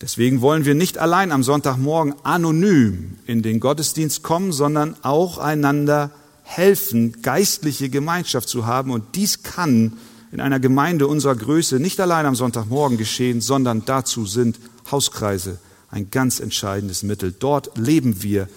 Deswegen 0.01 0.42
wollen 0.42 0.65
wir 0.65 0.75
nicht 0.75 0.98
allein 0.98 1.32
am 1.32 1.44
Sonntagmorgen 1.44 2.13
anonym 2.24 3.18
in 3.25 3.42
den 3.42 3.62
Gottesdienst 3.62 4.22
kommen, 4.22 4.51
sondern 4.51 4.98
auch 5.01 5.38
einander 5.38 6.12
helfen, 6.42 7.22
geistliche 7.22 7.88
Gemeinschaft 7.88 8.50
zu 8.50 8.65
haben. 8.65 8.92
Und 8.92 9.15
dies 9.15 9.44
kann 9.44 9.94
in 10.34 10.42
einer 10.42 10.60
Gemeinde 10.60 11.08
unserer 11.08 11.38
Größe 11.38 11.80
nicht 11.80 12.01
allein 12.01 12.25
am 12.25 12.36
Sonntagmorgen 12.36 12.98
geschehen, 12.98 13.39
sondern 13.39 13.86
dazu 13.86 14.25
sind 14.25 14.60
Hauskreise 14.92 15.58
ein 15.94 16.10
ganz 16.10 16.40
entscheidendes 16.40 17.04
Mittel. 17.04 17.32
Dort 17.38 17.78
leben 17.78 18.24
wir 18.24 18.50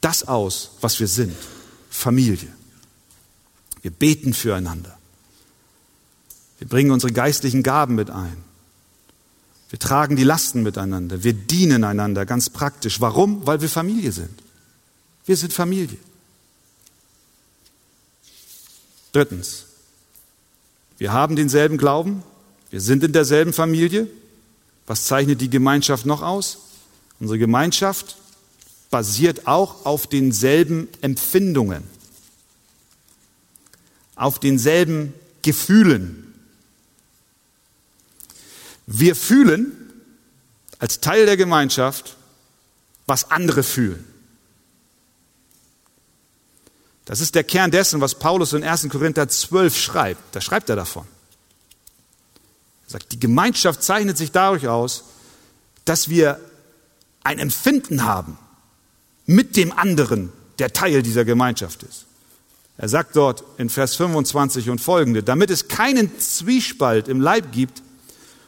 das 0.00 0.28
aus, 0.28 0.70
was 0.80 1.00
wir 1.00 1.08
sind. 1.08 1.34
Familie. 1.90 2.48
Wir 3.82 3.90
beten 3.90 4.32
füreinander. 4.32 4.96
Wir 6.58 6.68
bringen 6.68 6.92
unsere 6.92 7.12
geistlichen 7.12 7.64
Gaben 7.64 7.96
mit 7.96 8.10
ein. 8.10 8.36
Wir 9.70 9.80
tragen 9.80 10.14
die 10.14 10.22
Lasten 10.22 10.62
miteinander. 10.62 11.24
Wir 11.24 11.32
dienen 11.32 11.82
einander 11.82 12.24
ganz 12.24 12.48
praktisch. 12.48 13.00
Warum? 13.00 13.44
Weil 13.44 13.60
wir 13.60 13.68
Familie 13.68 14.12
sind. 14.12 14.40
Wir 15.26 15.36
sind 15.36 15.52
Familie. 15.52 15.98
Drittens. 19.12 19.64
Wir 20.96 21.12
haben 21.12 21.34
denselben 21.34 21.76
Glauben. 21.76 22.22
Wir 22.70 22.80
sind 22.80 23.02
in 23.02 23.12
derselben 23.12 23.52
Familie. 23.52 24.06
Was 24.86 25.06
zeichnet 25.06 25.40
die 25.40 25.50
Gemeinschaft 25.50 26.06
noch 26.06 26.22
aus? 26.22 26.67
Unsere 27.20 27.38
Gemeinschaft 27.38 28.16
basiert 28.90 29.46
auch 29.46 29.84
auf 29.84 30.06
denselben 30.06 30.88
Empfindungen, 31.00 31.82
auf 34.14 34.38
denselben 34.38 35.12
Gefühlen. 35.42 36.34
Wir 38.86 39.14
fühlen 39.14 39.72
als 40.78 41.00
Teil 41.00 41.26
der 41.26 41.36
Gemeinschaft, 41.36 42.16
was 43.06 43.30
andere 43.30 43.62
fühlen. 43.62 44.04
Das 47.04 47.20
ist 47.20 47.34
der 47.34 47.44
Kern 47.44 47.70
dessen, 47.70 48.00
was 48.00 48.14
Paulus 48.14 48.52
in 48.52 48.62
1. 48.62 48.88
Korinther 48.90 49.28
12 49.28 49.78
schreibt. 49.78 50.36
Da 50.36 50.40
schreibt 50.42 50.68
er 50.68 50.76
davon. 50.76 51.06
Er 52.86 52.90
sagt, 52.90 53.12
die 53.12 53.20
Gemeinschaft 53.20 53.82
zeichnet 53.82 54.18
sich 54.18 54.30
dadurch 54.30 54.68
aus, 54.68 55.04
dass 55.86 56.10
wir 56.10 56.38
ein 57.28 57.38
Empfinden 57.38 58.04
haben 58.04 58.38
mit 59.26 59.58
dem 59.58 59.70
anderen, 59.72 60.32
der 60.58 60.72
Teil 60.72 61.02
dieser 61.02 61.26
Gemeinschaft 61.26 61.82
ist. 61.82 62.06
Er 62.78 62.88
sagt 62.88 63.16
dort 63.16 63.44
in 63.58 63.68
Vers 63.68 63.96
25 63.96 64.70
und 64.70 64.80
folgende, 64.80 65.22
damit 65.22 65.50
es 65.50 65.68
keinen 65.68 66.18
Zwiespalt 66.18 67.06
im 67.06 67.20
Leib 67.20 67.52
gibt, 67.52 67.82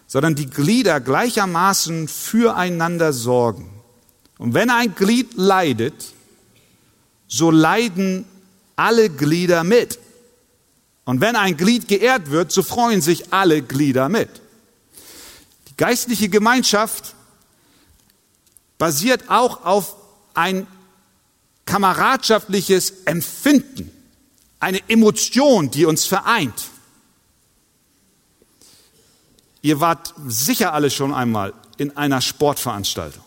sondern 0.07 0.35
die 0.35 0.49
Glieder 0.49 0.99
gleichermaßen 0.99 2.09
füreinander 2.09 3.13
sorgen. 3.13 3.69
Und 4.39 4.55
wenn 4.55 4.71
ein 4.71 4.95
Glied 4.95 5.35
leidet, 5.35 6.15
so 7.29 7.51
leiden 7.51 8.25
alle 8.77 9.11
Glieder 9.11 9.63
mit. 9.63 9.99
Und 11.05 11.21
wenn 11.21 11.37
ein 11.37 11.59
Glied 11.59 11.87
geehrt 11.87 12.31
wird, 12.31 12.51
so 12.51 12.63
freuen 12.63 13.03
sich 13.03 13.31
alle 13.31 13.61
Glieder 13.61 14.09
mit. 14.09 14.31
Die 15.69 15.77
geistliche 15.77 16.31
Gemeinschaft 16.31 17.15
basiert 18.81 19.29
auch 19.29 19.67
auf 19.67 19.95
ein 20.33 20.67
kameradschaftliches 21.67 23.05
Empfinden, 23.05 23.93
eine 24.59 24.81
Emotion, 24.89 25.71
die 25.71 25.85
uns 25.85 26.07
vereint. 26.07 26.69
Ihr 29.61 29.81
wart 29.81 30.15
sicher 30.27 30.73
alle 30.73 30.91
schon 30.91 31.13
einmal 31.13 31.53
in 31.77 31.95
einer 31.99 32.23
Sportveranstaltung. 32.23 33.23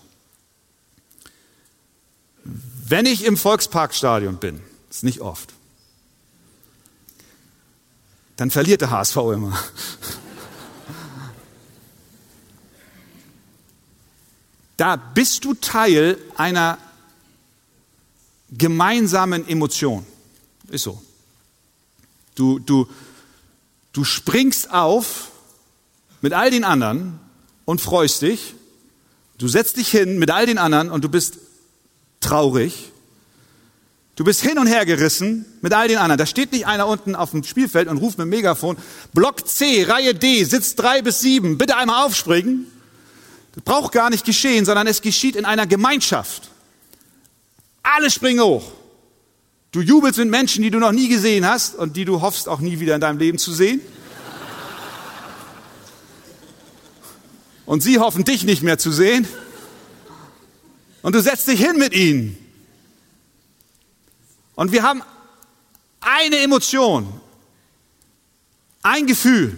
Wenn 2.44 3.06
ich 3.06 3.24
im 3.24 3.38
Volksparkstadion 3.38 4.38
bin, 4.38 4.60
ist 4.90 5.04
nicht 5.04 5.22
oft, 5.22 5.54
dann 8.38 8.50
verliert 8.50 8.82
der 8.82 8.90
HSV 8.90 9.18
immer. 9.18 9.58
Da 14.84 14.98
bist 14.98 15.46
du 15.46 15.54
Teil 15.54 16.18
einer 16.36 16.78
gemeinsamen 18.52 19.48
Emotion. 19.48 20.06
Ist 20.68 20.84
so. 20.84 21.02
Du, 22.36 22.60
du, 22.60 22.90
du 23.94 24.04
springst 24.04 24.74
auf 24.74 25.32
mit 26.20 26.34
all 26.34 26.52
den 26.52 26.66
anderen 26.66 27.18
und 27.64 27.80
freust 27.80 28.24
dich. 28.24 28.56
Du 29.38 29.48
setzt 29.48 29.78
dich 29.78 29.88
hin 29.88 30.20
mit 30.20 30.30
all 30.30 30.48
den 30.48 30.58
anderen 30.58 30.92
und 30.92 31.02
du 31.06 31.08
bist 31.08 31.38
traurig. 32.20 32.92
Du 34.18 34.26
bist 34.26 34.42
hin 34.42 34.60
und 34.60 34.68
her 34.68 34.86
gerissen 34.86 35.46
mit 35.62 35.72
all 35.72 35.88
den 35.88 35.98
anderen. 35.98 36.18
Da 36.18 36.26
steht 36.26 36.52
nicht 36.52 36.68
einer 36.68 36.88
unten 36.88 37.16
auf 37.16 37.32
dem 37.32 37.46
Spielfeld 37.46 37.88
und 37.88 38.00
ruft 38.00 38.18
mit 38.18 38.26
dem 38.26 38.32
Megafon, 38.32 38.76
Block 39.14 39.48
C, 39.48 39.86
Reihe 39.86 40.14
D, 40.14 40.44
Sitz 40.44 40.76
drei 40.76 41.02
bis 41.02 41.22
sieben, 41.22 41.58
bitte 41.58 41.78
einmal 41.78 42.06
aufspringen. 42.06 42.68
Das 43.54 43.64
braucht 43.64 43.94
gar 43.94 44.10
nicht 44.10 44.26
geschehen, 44.26 44.66
sondern 44.66 44.88
es 44.88 45.02
geschieht 45.02 45.36
in 45.36 45.46
einer 45.46 45.68
Gemeinschaft. 45.68 46.50
Alle 47.84 48.10
springen 48.10 48.44
hoch. 48.44 48.72
Du 49.72 49.82
jubelst 49.82 50.20
mit 50.20 50.30
Menschen, 50.30 50.62
die 50.62 50.70
du 50.70 50.80
noch 50.80 50.92
nie 50.92 51.08
gesehen 51.08 51.46
hast 51.46 51.76
und 51.76 51.96
die 51.96 52.06
du 52.06 52.22
hoffst 52.22 52.48
auch 52.48 52.60
nie 52.60 52.80
wieder 52.80 52.96
in 52.96 53.02
deinem 53.02 53.18
Leben 53.18 53.38
zu 53.38 53.52
sehen. 53.54 53.82
Und 57.66 57.82
sie 57.82 58.00
hoffen, 58.00 58.24
dich 58.24 58.44
nicht 58.44 58.62
mehr 58.62 58.78
zu 58.78 58.92
sehen. 58.92 59.28
Und 61.02 61.16
du 61.16 61.22
setzt 61.22 61.48
dich 61.48 61.60
hin 61.60 61.78
mit 61.78 61.94
ihnen. 61.94 62.38
Und 64.56 64.72
wir 64.72 64.84
haben 64.84 65.02
eine 66.02 66.38
Emotion, 66.40 67.08
ein 68.82 69.08
Gefühl. 69.08 69.58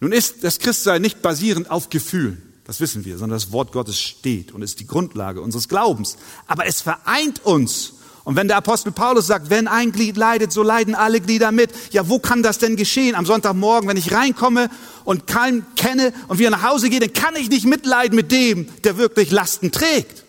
Nun 0.00 0.12
ist 0.12 0.42
das 0.42 0.58
Christsein 0.58 1.02
nicht 1.02 1.22
basierend 1.22 1.70
auf 1.70 1.90
Gefühlen, 1.90 2.42
das 2.64 2.80
wissen 2.80 3.04
wir, 3.04 3.18
sondern 3.18 3.36
das 3.36 3.52
Wort 3.52 3.72
Gottes 3.72 3.98
steht 3.98 4.52
und 4.52 4.62
ist 4.62 4.80
die 4.80 4.86
Grundlage 4.86 5.40
unseres 5.40 5.68
Glaubens. 5.68 6.16
Aber 6.46 6.66
es 6.66 6.80
vereint 6.80 7.44
uns 7.44 7.94
und 8.24 8.36
wenn 8.36 8.48
der 8.48 8.58
Apostel 8.58 8.92
Paulus 8.92 9.26
sagt, 9.26 9.50
wenn 9.50 9.66
ein 9.66 9.92
Glied 9.92 10.16
leidet, 10.16 10.52
so 10.52 10.62
leiden 10.62 10.94
alle 10.94 11.20
Glieder 11.20 11.52
mit. 11.52 11.70
Ja, 11.90 12.08
wo 12.08 12.18
kann 12.18 12.42
das 12.42 12.58
denn 12.58 12.76
geschehen? 12.76 13.14
Am 13.14 13.24
Sonntagmorgen, 13.24 13.88
wenn 13.88 13.96
ich 13.96 14.12
reinkomme 14.12 14.68
und 15.04 15.26
keinen 15.26 15.64
kenne 15.74 16.12
und 16.28 16.38
wieder 16.38 16.50
nach 16.50 16.62
Hause 16.62 16.90
gehe, 16.90 17.00
dann 17.00 17.12
kann 17.12 17.34
ich 17.36 17.48
nicht 17.48 17.64
mitleiden 17.64 18.14
mit 18.14 18.30
dem, 18.30 18.68
der 18.84 18.98
wirklich 18.98 19.30
Lasten 19.30 19.72
trägt. 19.72 20.24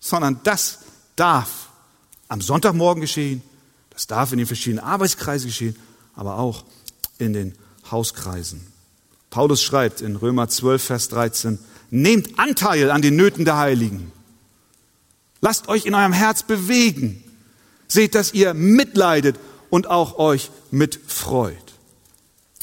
Sondern 0.00 0.40
das 0.44 0.78
darf 1.16 1.68
am 2.28 2.40
Sonntagmorgen 2.40 3.02
geschehen. 3.02 3.42
Das 3.90 4.06
darf 4.06 4.32
in 4.32 4.38
den 4.38 4.46
verschiedenen 4.46 4.82
Arbeitskreisen 4.82 5.48
geschehen, 5.48 5.76
aber 6.14 6.38
auch 6.38 6.64
in 7.18 7.34
den 7.34 7.54
Hauskreisen. 7.90 8.66
Paulus 9.30 9.62
schreibt 9.62 10.00
in 10.00 10.16
Römer 10.16 10.48
12, 10.48 10.82
Vers 10.82 11.08
13, 11.08 11.58
nehmt 11.90 12.38
Anteil 12.38 12.90
an 12.90 13.02
den 13.02 13.16
Nöten 13.16 13.44
der 13.44 13.56
Heiligen 13.56 14.12
Lasst 15.40 15.68
euch 15.68 15.86
in 15.86 15.94
eurem 15.94 16.12
Herz 16.12 16.42
bewegen. 16.42 17.22
Seht, 17.88 18.14
dass 18.14 18.34
ihr 18.34 18.54
mitleidet 18.54 19.36
und 19.70 19.88
auch 19.88 20.18
euch 20.18 20.50
mitfreut. 20.70 21.56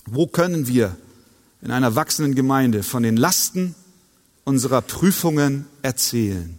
Wo 0.05 0.27
können 0.27 0.67
wir 0.67 0.95
in 1.61 1.71
einer 1.71 1.95
wachsenden 1.95 2.35
Gemeinde 2.35 2.83
von 2.83 3.03
den 3.03 3.17
Lasten 3.17 3.75
unserer 4.43 4.81
Prüfungen 4.81 5.65
erzählen? 5.81 6.57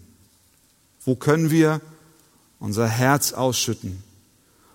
Wo 1.04 1.14
können 1.14 1.50
wir 1.50 1.80
unser 2.58 2.88
Herz 2.88 3.32
ausschütten? 3.32 4.02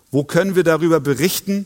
Wo 0.10 0.24
können 0.24 0.56
wir 0.56 0.63
darüber 0.63 1.00
berichten, 1.00 1.65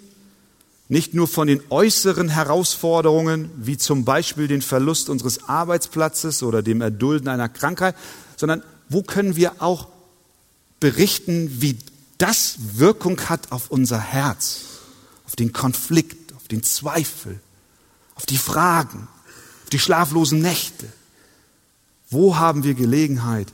nicht 0.89 1.13
nur 1.13 1.28
von 1.28 1.47
den 1.47 1.62
äußeren 1.69 2.30
Herausforderungen, 2.30 3.52
wie 3.58 3.78
zum 3.78 4.06
Beispiel 4.06 4.47
den 4.47 4.62
Verlust 4.62 5.10
unseres 5.10 5.50
Arbeitsplatzes 5.50 6.43
oder 6.43 6.62
dem 6.62 6.82
Erdulden 6.82 7.28
einer 7.28 7.50
Krankheit, 7.50 7.95
sondern 8.38 8.63
wo 8.89 9.04
können 9.04 9.36
wir 9.36 9.62
auch 9.62 9.88
berichten, 10.80 11.62
wie 11.62 11.78
das 12.17 12.58
Wirkung 12.76 13.19
hat 13.30 13.52
auf 13.52 13.69
unser 13.69 14.00
Herz, 14.00 14.62
auf 15.26 15.36
den 15.36 15.52
Konflikt, 15.52 16.34
auf 16.36 16.47
den 16.47 16.63
Zweifel, 16.63 17.39
auf 18.15 18.26
die 18.26 18.38
Fragen, 18.38 19.08
auf 19.63 19.69
die 19.71 19.80
schlaflosen 19.80 20.39
Nächte. 20.39 20.88
Wo 22.10 22.38
haben 22.38 22.63
wir 22.63 22.73
Gelegenheit, 22.73 23.47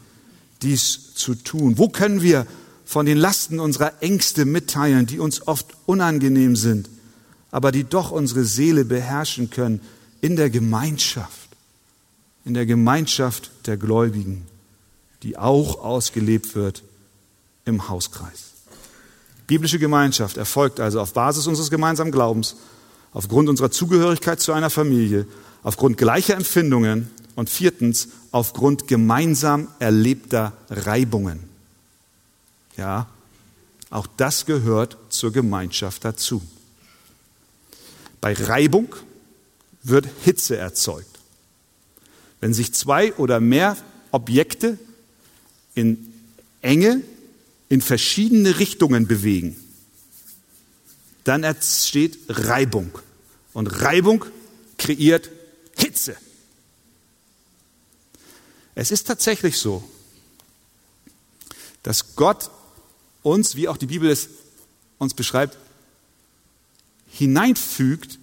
dies 0.62 1.15
zu 1.15 1.34
tun? 1.34 1.78
Wo 1.80 1.89
können 1.89 2.22
wir 2.22 2.46
von 2.86 3.06
den 3.08 3.17
Lasten 3.17 3.60
unserer 3.60 4.02
Ängste 4.02 4.46
mitteilen, 4.46 5.08
die 5.08 5.19
uns 5.19 5.48
oft 5.48 5.65
unangenehm 5.88 6.56
sind, 6.56 6.89
aber 7.53 7.71
die 7.71 7.85
doch 7.85 8.11
unsere 8.11 8.43
Seele 8.43 8.83
beherrschen 8.83 9.49
können 9.49 9.79
in 10.19 10.35
der 10.35 10.49
Gemeinschaft, 10.49 11.47
in 12.43 12.53
der 12.53 12.65
Gemeinschaft 12.65 13.49
der 13.65 13.77
Gläubigen 13.77 14.45
die 15.23 15.37
auch 15.37 15.83
ausgelebt 15.83 16.55
wird 16.55 16.83
im 17.65 17.89
Hauskreis. 17.89 18.51
Biblische 19.47 19.79
Gemeinschaft 19.79 20.37
erfolgt 20.37 20.79
also 20.79 21.01
auf 21.01 21.13
Basis 21.13 21.47
unseres 21.47 21.69
gemeinsamen 21.69 22.11
Glaubens, 22.11 22.57
aufgrund 23.13 23.49
unserer 23.49 23.71
Zugehörigkeit 23.71 24.39
zu 24.39 24.51
einer 24.51 24.69
Familie, 24.69 25.25
aufgrund 25.63 25.97
gleicher 25.97 26.35
Empfindungen 26.35 27.09
und 27.35 27.49
viertens 27.49 28.09
aufgrund 28.31 28.87
gemeinsam 28.87 29.69
erlebter 29.79 30.53
Reibungen. 30.69 31.39
Ja, 32.77 33.07
auch 33.89 34.07
das 34.17 34.45
gehört 34.45 34.97
zur 35.09 35.31
Gemeinschaft 35.31 36.03
dazu. 36.03 36.41
Bei 38.23 38.31
Reibung 38.31 38.95
wird 39.81 40.07
Hitze 40.23 40.55
erzeugt. 40.55 41.19
Wenn 42.39 42.53
sich 42.53 42.73
zwei 42.73 43.13
oder 43.15 43.41
mehr 43.41 43.75
Objekte 44.12 44.79
in 45.75 46.13
Enge 46.62 47.01
in 47.67 47.81
verschiedene 47.81 48.59
Richtungen 48.59 49.07
bewegen, 49.07 49.57
dann 51.25 51.43
entsteht 51.43 52.17
Reibung. 52.29 52.97
Und 53.51 53.67
Reibung 53.81 54.23
kreiert 54.77 55.29
Hitze. 55.75 56.15
Es 58.73 58.91
ist 58.91 59.05
tatsächlich 59.05 59.57
so, 59.57 59.83
dass 61.83 62.15
Gott 62.15 62.51
uns, 63.21 63.57
wie 63.57 63.67
auch 63.67 63.75
die 63.75 63.88
Bibel 63.88 64.09
es 64.09 64.29
uns 64.97 65.13
beschreibt, 65.13 65.57
hineinfügt 67.13 68.19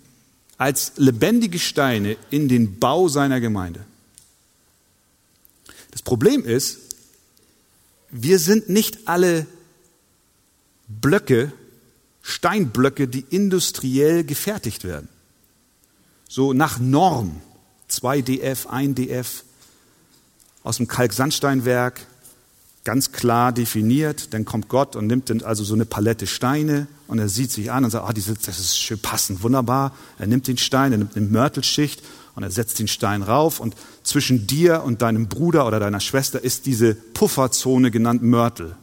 als 0.58 0.92
lebendige 0.96 1.58
Steine 1.58 2.16
in 2.30 2.48
den 2.48 2.78
Bau 2.78 3.08
seiner 3.08 3.40
Gemeinde. 3.40 3.84
Das 5.92 6.02
Problem 6.02 6.44
ist, 6.44 6.78
wir 8.10 8.38
sind 8.38 8.68
nicht 8.68 9.08
alle 9.08 9.46
Blöcke, 10.88 11.52
Steinblöcke, 12.20 13.06
die 13.08 13.24
industriell 13.30 14.24
gefertigt 14.24 14.84
werden. 14.84 15.08
So 16.28 16.52
nach 16.52 16.78
Norm, 16.78 17.40
2DF, 17.90 18.66
1DF, 18.66 19.26
aus 20.62 20.76
dem 20.76 20.88
Kalksandsteinwerk, 20.88 22.06
ganz 22.84 23.12
klar 23.12 23.52
definiert. 23.52 24.32
Dann 24.32 24.44
kommt 24.44 24.68
Gott 24.68 24.96
und 24.96 25.06
nimmt 25.06 25.30
dann 25.30 25.42
also 25.42 25.64
so 25.64 25.74
eine 25.74 25.84
Palette 25.84 26.26
Steine 26.26 26.86
und 27.06 27.18
er 27.18 27.28
sieht 27.28 27.52
sich 27.52 27.70
an 27.70 27.84
und 27.84 27.90
sagt, 27.90 28.08
ah, 28.08 28.12
diese, 28.12 28.34
das 28.34 28.58
ist 28.58 28.78
schön 28.78 28.98
passend, 28.98 29.42
wunderbar. 29.42 29.94
Er 30.18 30.26
nimmt 30.26 30.46
den 30.46 30.58
Stein, 30.58 30.92
er 30.92 30.98
nimmt 30.98 31.16
eine 31.16 31.26
Mörtelschicht 31.26 32.02
und 32.34 32.42
er 32.42 32.50
setzt 32.50 32.78
den 32.78 32.88
Stein 32.88 33.22
rauf 33.22 33.60
und 33.60 33.74
zwischen 34.02 34.46
dir 34.46 34.82
und 34.82 35.02
deinem 35.02 35.28
Bruder 35.28 35.66
oder 35.66 35.80
deiner 35.80 36.00
Schwester 36.00 36.42
ist 36.42 36.66
diese 36.66 36.94
Pufferzone 36.94 37.90
genannt 37.90 38.22
Mörtel. 38.22 38.76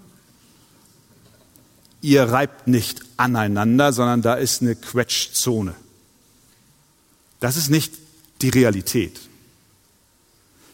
Ihr 2.01 2.23
reibt 2.23 2.67
nicht 2.67 3.01
aneinander, 3.17 3.91
sondern 3.91 4.21
da 4.21 4.35
ist 4.35 4.61
eine 4.61 4.75
Quetschzone. 4.75 5.73
Das 7.39 7.57
ist 7.57 7.69
nicht 7.69 7.93
die 8.41 8.49
Realität. 8.49 9.19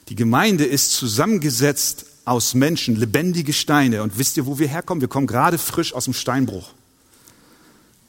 Die 0.09 0.15
Gemeinde 0.15 0.65
ist 0.65 0.91
zusammengesetzt 0.91 2.05
aus 2.25 2.53
Menschen, 2.53 2.95
lebendige 2.95 3.53
Steine. 3.53 4.03
Und 4.03 4.17
wisst 4.17 4.37
ihr, 4.37 4.45
wo 4.45 4.59
wir 4.59 4.67
herkommen? 4.67 5.01
Wir 5.01 5.07
kommen 5.07 5.27
gerade 5.27 5.57
frisch 5.57 5.93
aus 5.93 6.05
dem 6.05 6.13
Steinbruch. 6.13 6.71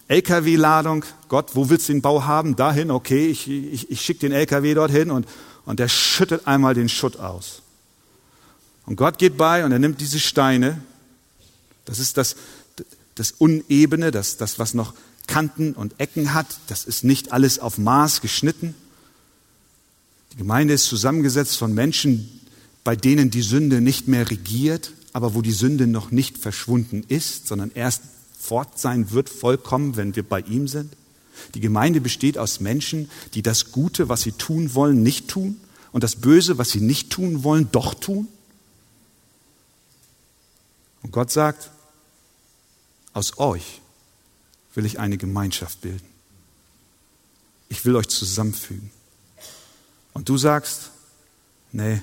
LKW-Ladung, 0.09 1.05
Gott, 1.29 1.55
wo 1.55 1.71
willst 1.71 1.89
du 1.89 1.95
den 1.95 2.03
Bau 2.03 2.25
haben? 2.25 2.57
Dahin, 2.57 2.91
okay, 2.91 3.27
ich, 3.27 3.49
ich, 3.49 3.91
ich 3.91 4.01
schicke 4.01 4.21
den 4.21 4.33
LKW 4.33 4.75
dorthin 4.75 5.11
und, 5.11 5.27
und 5.65 5.81
der 5.81 5.89
schüttet 5.89 6.47
einmal 6.47 6.75
den 6.75 6.89
Schutt 6.89 7.19
aus. 7.19 7.63
Und 8.87 8.97
Gott 8.97 9.19
geht 9.19 9.39
bei 9.39 9.65
und 9.65 9.73
er 9.73 9.79
nimmt 9.79 10.01
diese 10.01 10.21
Steine, 10.21 10.83
das 11.87 11.99
ist 11.99 12.19
das, 12.19 12.37
das 13.15 13.33
Unebene, 13.33 14.11
das, 14.11 14.37
das, 14.37 14.59
was 14.59 14.75
noch 14.75 14.93
Kanten 15.27 15.73
und 15.73 15.99
Ecken 15.99 16.35
hat, 16.35 16.47
das 16.67 16.85
ist 16.85 17.03
nicht 17.03 17.33
alles 17.33 17.59
auf 17.59 17.79
Maß 17.79 18.21
geschnitten. 18.21 18.75
Die 20.33 20.37
Gemeinde 20.37 20.75
ist 20.75 20.85
zusammengesetzt 20.85 21.57
von 21.57 21.73
Menschen, 21.73 22.41
bei 22.85 22.95
denen 22.95 23.31
die 23.31 23.43
Sünde 23.43 23.81
nicht 23.81 24.09
mehr 24.09 24.31
regiert, 24.31 24.93
aber 25.15 25.35
wo 25.35 25.43
die 25.43 25.53
Sünde 25.53 25.87
noch 25.87 26.11
nicht 26.11 26.39
verschwunden 26.39 27.03
ist, 27.09 27.49
sondern 27.49 27.71
erst 27.75 28.03
fort 28.39 28.79
sein 28.79 29.11
wird, 29.11 29.31
vollkommen, 29.31 29.97
wenn 29.97 30.15
wir 30.15 30.23
bei 30.23 30.41
ihm 30.41 30.69
sind. 30.69 30.95
Die 31.55 31.61
Gemeinde 31.61 32.01
besteht 32.01 32.37
aus 32.37 32.61
Menschen, 32.61 33.11
die 33.33 33.43
das 33.43 33.73
Gute, 33.73 34.09
was 34.09 34.21
sie 34.21 34.33
tun 34.33 34.75
wollen, 34.75 35.03
nicht 35.03 35.29
tun 35.29 35.57
und 35.93 36.05
das 36.05 36.17
Böse, 36.17 36.59
was 36.59 36.71
sie 36.71 36.81
nicht 36.81 37.11
tun 37.11 37.43
wollen, 37.43 37.69
doch 37.73 37.95
tun. 37.95 38.29
Und 41.03 41.11
Gott 41.11 41.31
sagt, 41.31 41.71
aus 43.13 43.39
euch 43.39 43.81
will 44.75 44.85
ich 44.85 44.99
eine 44.99 45.17
Gemeinschaft 45.17 45.81
bilden. 45.81 46.07
Ich 47.69 47.85
will 47.85 47.97
euch 47.97 48.09
zusammenfügen. 48.09 48.91
Und 50.13 50.29
du 50.29 50.37
sagst, 50.37 50.91
nee, 51.73 52.03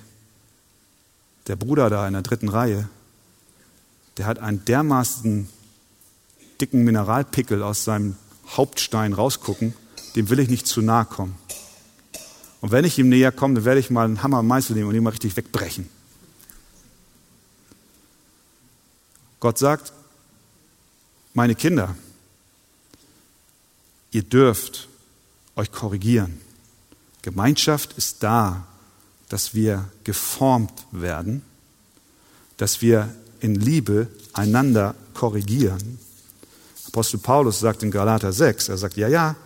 der 1.47 1.55
Bruder 1.55 1.89
da 1.89 2.07
in 2.07 2.13
der 2.13 2.21
dritten 2.21 2.49
Reihe, 2.49 2.89
der 4.17 4.25
hat 4.25 4.39
einen 4.39 4.63
dermaßen 4.65 5.49
dicken 6.59 6.83
Mineralpickel 6.83 7.63
aus 7.63 7.83
seinem 7.83 8.15
Hauptstein 8.47 9.13
rausgucken, 9.13 9.73
dem 10.15 10.29
will 10.29 10.39
ich 10.39 10.49
nicht 10.49 10.67
zu 10.67 10.81
nahe 10.81 11.05
kommen. 11.05 11.35
Und 12.61 12.71
wenn 12.71 12.85
ich 12.85 12.99
ihm 12.99 13.09
näher 13.09 13.31
komme, 13.31 13.55
dann 13.55 13.65
werde 13.65 13.79
ich 13.79 13.89
mal 13.89 14.05
einen 14.05 14.21
Hammer 14.21 14.39
und 14.39 14.47
Meißel 14.47 14.75
nehmen 14.75 14.89
und 14.89 14.95
ihn 14.95 15.03
mal 15.03 15.09
richtig 15.09 15.35
wegbrechen. 15.35 15.89
Gott 19.39 19.57
sagt, 19.57 19.91
meine 21.33 21.55
Kinder, 21.55 21.95
ihr 24.11 24.21
dürft 24.21 24.87
euch 25.55 25.71
korrigieren. 25.71 26.39
Gemeinschaft 27.23 27.93
ist 27.93 28.21
da, 28.21 28.67
dass 29.31 29.55
wir 29.55 29.85
geformt 30.03 30.73
werden, 30.91 31.41
dass 32.57 32.81
wir 32.81 33.07
in 33.39 33.55
Liebe 33.55 34.07
einander 34.33 34.93
korrigieren. 35.13 35.99
Apostel 36.87 37.17
Paulus 37.17 37.61
sagt 37.61 37.81
in 37.81 37.91
Galater 37.91 38.33
6, 38.33 38.67
er 38.67 38.77
sagt, 38.77 38.97
ja, 38.97 39.07
ja, 39.07 39.37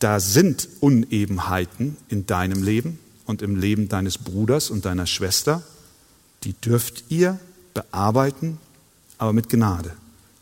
da 0.00 0.18
sind 0.18 0.68
Unebenheiten 0.80 1.96
in 2.08 2.26
deinem 2.26 2.64
Leben 2.64 2.98
und 3.26 3.42
im 3.42 3.54
Leben 3.54 3.88
deines 3.88 4.18
Bruders 4.18 4.70
und 4.70 4.84
deiner 4.84 5.06
Schwester, 5.06 5.62
die 6.42 6.54
dürft 6.54 7.04
ihr 7.10 7.38
bearbeiten, 7.74 8.58
aber 9.18 9.32
mit 9.32 9.48
Gnade. 9.48 9.92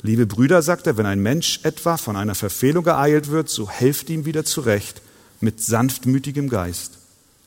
Liebe 0.00 0.24
Brüder, 0.24 0.62
sagt 0.62 0.86
er, 0.86 0.96
wenn 0.96 1.04
ein 1.04 1.22
Mensch 1.22 1.60
etwa 1.64 1.98
von 1.98 2.16
einer 2.16 2.34
Verfehlung 2.34 2.84
geeilt 2.84 3.30
wird, 3.30 3.50
so 3.50 3.68
helft 3.68 4.08
ihm 4.08 4.24
wieder 4.24 4.46
zurecht 4.46 5.02
mit 5.42 5.62
sanftmütigem 5.62 6.48
Geist. 6.48 6.95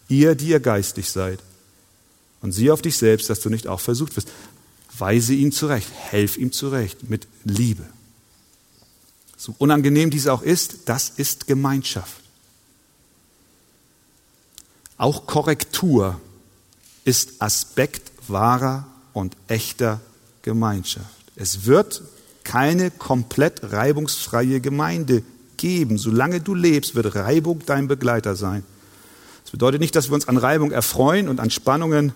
Ihr, 0.09 0.35
die 0.35 0.49
ihr 0.49 0.59
geistig 0.59 1.09
seid. 1.09 1.39
Und 2.41 2.51
sieh 2.51 2.71
auf 2.71 2.81
dich 2.81 2.97
selbst, 2.97 3.29
dass 3.29 3.39
du 3.39 3.49
nicht 3.49 3.67
auch 3.67 3.79
versucht 3.79 4.15
wirst. 4.15 4.29
Weise 4.97 5.33
ihn 5.33 5.51
zurecht, 5.51 5.89
helf 5.93 6.37
ihm 6.37 6.51
zurecht 6.51 7.09
mit 7.09 7.27
Liebe. 7.45 7.85
So 9.37 9.55
unangenehm 9.57 10.09
dies 10.09 10.27
auch 10.27 10.41
ist, 10.41 10.79
das 10.85 11.09
ist 11.09 11.47
Gemeinschaft. 11.47 12.21
Auch 14.97 15.25
Korrektur 15.25 16.19
ist 17.05 17.41
Aspekt 17.41 18.11
wahrer 18.27 18.85
und 19.13 19.37
echter 19.47 20.01
Gemeinschaft. 20.41 21.07
Es 21.35 21.65
wird 21.65 22.01
keine 22.43 22.91
komplett 22.91 23.71
reibungsfreie 23.71 24.59
Gemeinde 24.59 25.23
geben. 25.55 25.97
Solange 25.97 26.41
du 26.41 26.53
lebst, 26.53 26.95
wird 26.95 27.15
Reibung 27.15 27.61
dein 27.65 27.87
Begleiter 27.87 28.35
sein. 28.35 28.63
Das 29.49 29.53
bedeutet 29.53 29.81
nicht, 29.81 29.95
dass 29.95 30.09
wir 30.11 30.13
uns 30.13 30.27
an 30.27 30.37
Reibung 30.37 30.69
erfreuen 30.69 31.27
und 31.27 31.39
an 31.39 31.49
Spannungen 31.49 32.11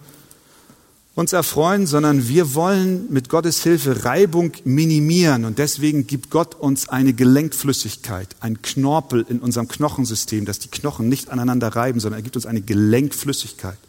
uns 1.15 1.33
erfreuen, 1.33 1.87
sondern 1.87 2.27
wir 2.27 2.53
wollen 2.53 3.11
mit 3.11 3.27
Gottes 3.27 3.63
Hilfe 3.63 4.05
Reibung 4.05 4.51
minimieren 4.65 5.43
und 5.43 5.57
deswegen 5.57 6.05
gibt 6.05 6.29
Gott 6.29 6.53
uns 6.53 6.89
eine 6.89 7.11
Gelenkflüssigkeit, 7.13 8.35
ein 8.39 8.61
Knorpel 8.61 9.25
in 9.27 9.39
unserem 9.39 9.67
Knochensystem, 9.67 10.45
dass 10.45 10.59
die 10.59 10.67
Knochen 10.67 11.09
nicht 11.09 11.31
aneinander 11.31 11.69
reiben, 11.69 11.99
sondern 11.99 12.19
er 12.19 12.23
gibt 12.23 12.35
uns 12.35 12.45
eine 12.45 12.61
Gelenkflüssigkeit. 12.61 13.79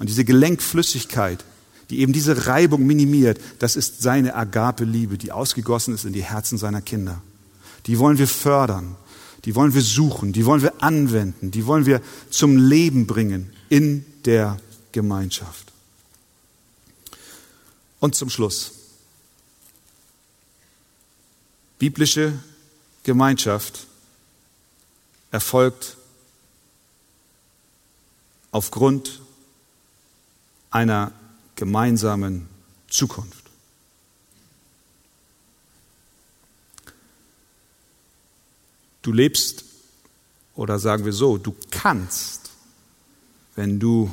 Und 0.00 0.08
diese 0.08 0.24
Gelenkflüssigkeit, 0.24 1.44
die 1.90 2.00
eben 2.00 2.12
diese 2.12 2.48
Reibung 2.48 2.84
minimiert, 2.84 3.38
das 3.60 3.76
ist 3.76 4.02
seine 4.02 4.34
Agape-Liebe, 4.34 5.16
die 5.16 5.30
ausgegossen 5.30 5.94
ist 5.94 6.04
in 6.04 6.12
die 6.12 6.24
Herzen 6.24 6.58
seiner 6.58 6.82
Kinder. 6.82 7.22
Die 7.86 8.00
wollen 8.00 8.18
wir 8.18 8.26
fördern, 8.26 8.96
die 9.44 9.54
wollen 9.54 9.74
wir 9.74 9.82
suchen, 9.82 10.32
die 10.32 10.44
wollen 10.44 10.62
wir 10.62 10.82
anwenden, 10.82 11.50
die 11.50 11.66
wollen 11.66 11.86
wir 11.86 12.02
zum 12.30 12.56
Leben 12.56 13.06
bringen 13.06 13.52
in 13.68 14.04
der 14.24 14.58
Gemeinschaft. 14.92 15.72
Und 18.00 18.14
zum 18.14 18.30
Schluss. 18.30 18.72
Biblische 21.78 22.38
Gemeinschaft 23.02 23.86
erfolgt 25.30 25.96
aufgrund 28.52 29.20
einer 30.70 31.12
gemeinsamen 31.56 32.48
Zukunft. 32.88 33.39
Du 39.02 39.12
lebst 39.12 39.64
Oder 40.54 40.78
sagen 40.78 41.06
wir 41.06 41.12
so, 41.12 41.38
du 41.38 41.54
kannst, 41.70 42.50
wenn 43.54 43.80
du 43.80 44.10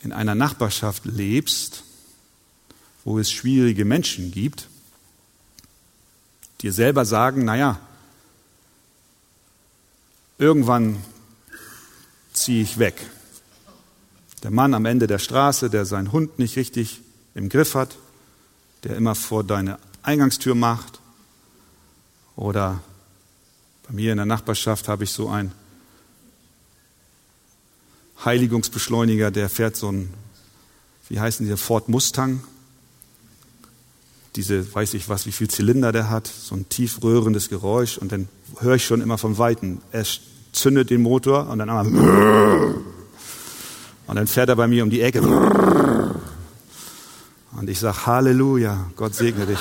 in 0.00 0.12
einer 0.12 0.34
Nachbarschaft 0.34 1.04
lebst, 1.04 1.82
wo 3.04 3.18
es 3.18 3.30
schwierige 3.30 3.84
Menschen 3.84 4.30
gibt, 4.30 4.68
dir 6.62 6.72
selber 6.72 7.04
sagen, 7.04 7.44
naja, 7.44 7.78
irgendwann 10.38 11.02
ziehe 12.32 12.62
ich 12.62 12.78
weg. 12.78 12.94
Der 14.42 14.50
Mann 14.50 14.74
am 14.74 14.86
Ende 14.86 15.06
der 15.06 15.18
Straße, 15.18 15.70
der 15.70 15.84
seinen 15.86 16.12
Hund 16.12 16.38
nicht 16.38 16.56
richtig 16.56 17.00
im 17.34 17.48
Griff 17.48 17.74
hat, 17.74 17.96
der 18.84 18.96
immer 18.96 19.14
vor 19.14 19.44
deine 19.44 19.78
Eingangstür 20.02 20.54
macht. 20.54 21.00
Oder 22.36 22.82
bei 23.88 23.94
mir 23.94 24.12
in 24.12 24.16
der 24.16 24.26
Nachbarschaft 24.26 24.88
habe 24.88 25.04
ich 25.04 25.12
so 25.12 25.28
einen 25.28 25.52
Heiligungsbeschleuniger, 28.24 29.30
der 29.30 29.48
fährt 29.48 29.76
so 29.76 29.92
ein, 29.92 30.12
wie 31.08 31.20
heißen 31.20 31.46
die, 31.46 31.56
Ford 31.56 31.88
Mustang. 31.88 32.42
Diese, 34.34 34.74
weiß 34.74 34.94
ich 34.94 35.08
was, 35.08 35.26
wie 35.26 35.32
viel 35.32 35.48
Zylinder 35.48 35.92
der 35.92 36.10
hat, 36.10 36.26
so 36.26 36.54
ein 36.54 36.68
tief 36.68 37.02
röhrendes 37.02 37.48
Geräusch 37.48 37.96
und 37.96 38.12
dann 38.12 38.28
höre 38.58 38.74
ich 38.74 38.84
schon 38.84 39.00
immer 39.00 39.18
vom 39.18 39.38
Weiten. 39.38 39.80
Er 39.92 40.04
zündet 40.52 40.90
den 40.90 41.02
Motor 41.02 41.48
und 41.48 41.58
dann 41.58 41.70
einmal 41.70 41.86
und 44.06 44.16
dann 44.16 44.26
fährt 44.26 44.48
er 44.48 44.56
bei 44.56 44.66
mir 44.66 44.82
um 44.82 44.90
die 44.90 45.00
Ecke. 45.00 45.22
Und 47.52 47.70
ich 47.70 47.78
sage, 47.78 48.06
Halleluja, 48.06 48.90
Gott 48.96 49.14
segne 49.14 49.46
dich. 49.46 49.58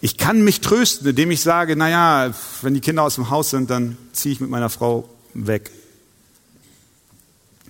Ich 0.00 0.16
kann 0.16 0.42
mich 0.42 0.60
trösten, 0.60 1.06
indem 1.06 1.30
ich 1.30 1.42
sage, 1.42 1.76
naja, 1.76 2.32
wenn 2.62 2.74
die 2.74 2.80
Kinder 2.80 3.02
aus 3.02 3.16
dem 3.16 3.30
Haus 3.30 3.50
sind, 3.50 3.68
dann 3.70 3.98
ziehe 4.12 4.32
ich 4.32 4.40
mit 4.40 4.48
meiner 4.48 4.70
Frau 4.70 5.08
weg. 5.34 5.70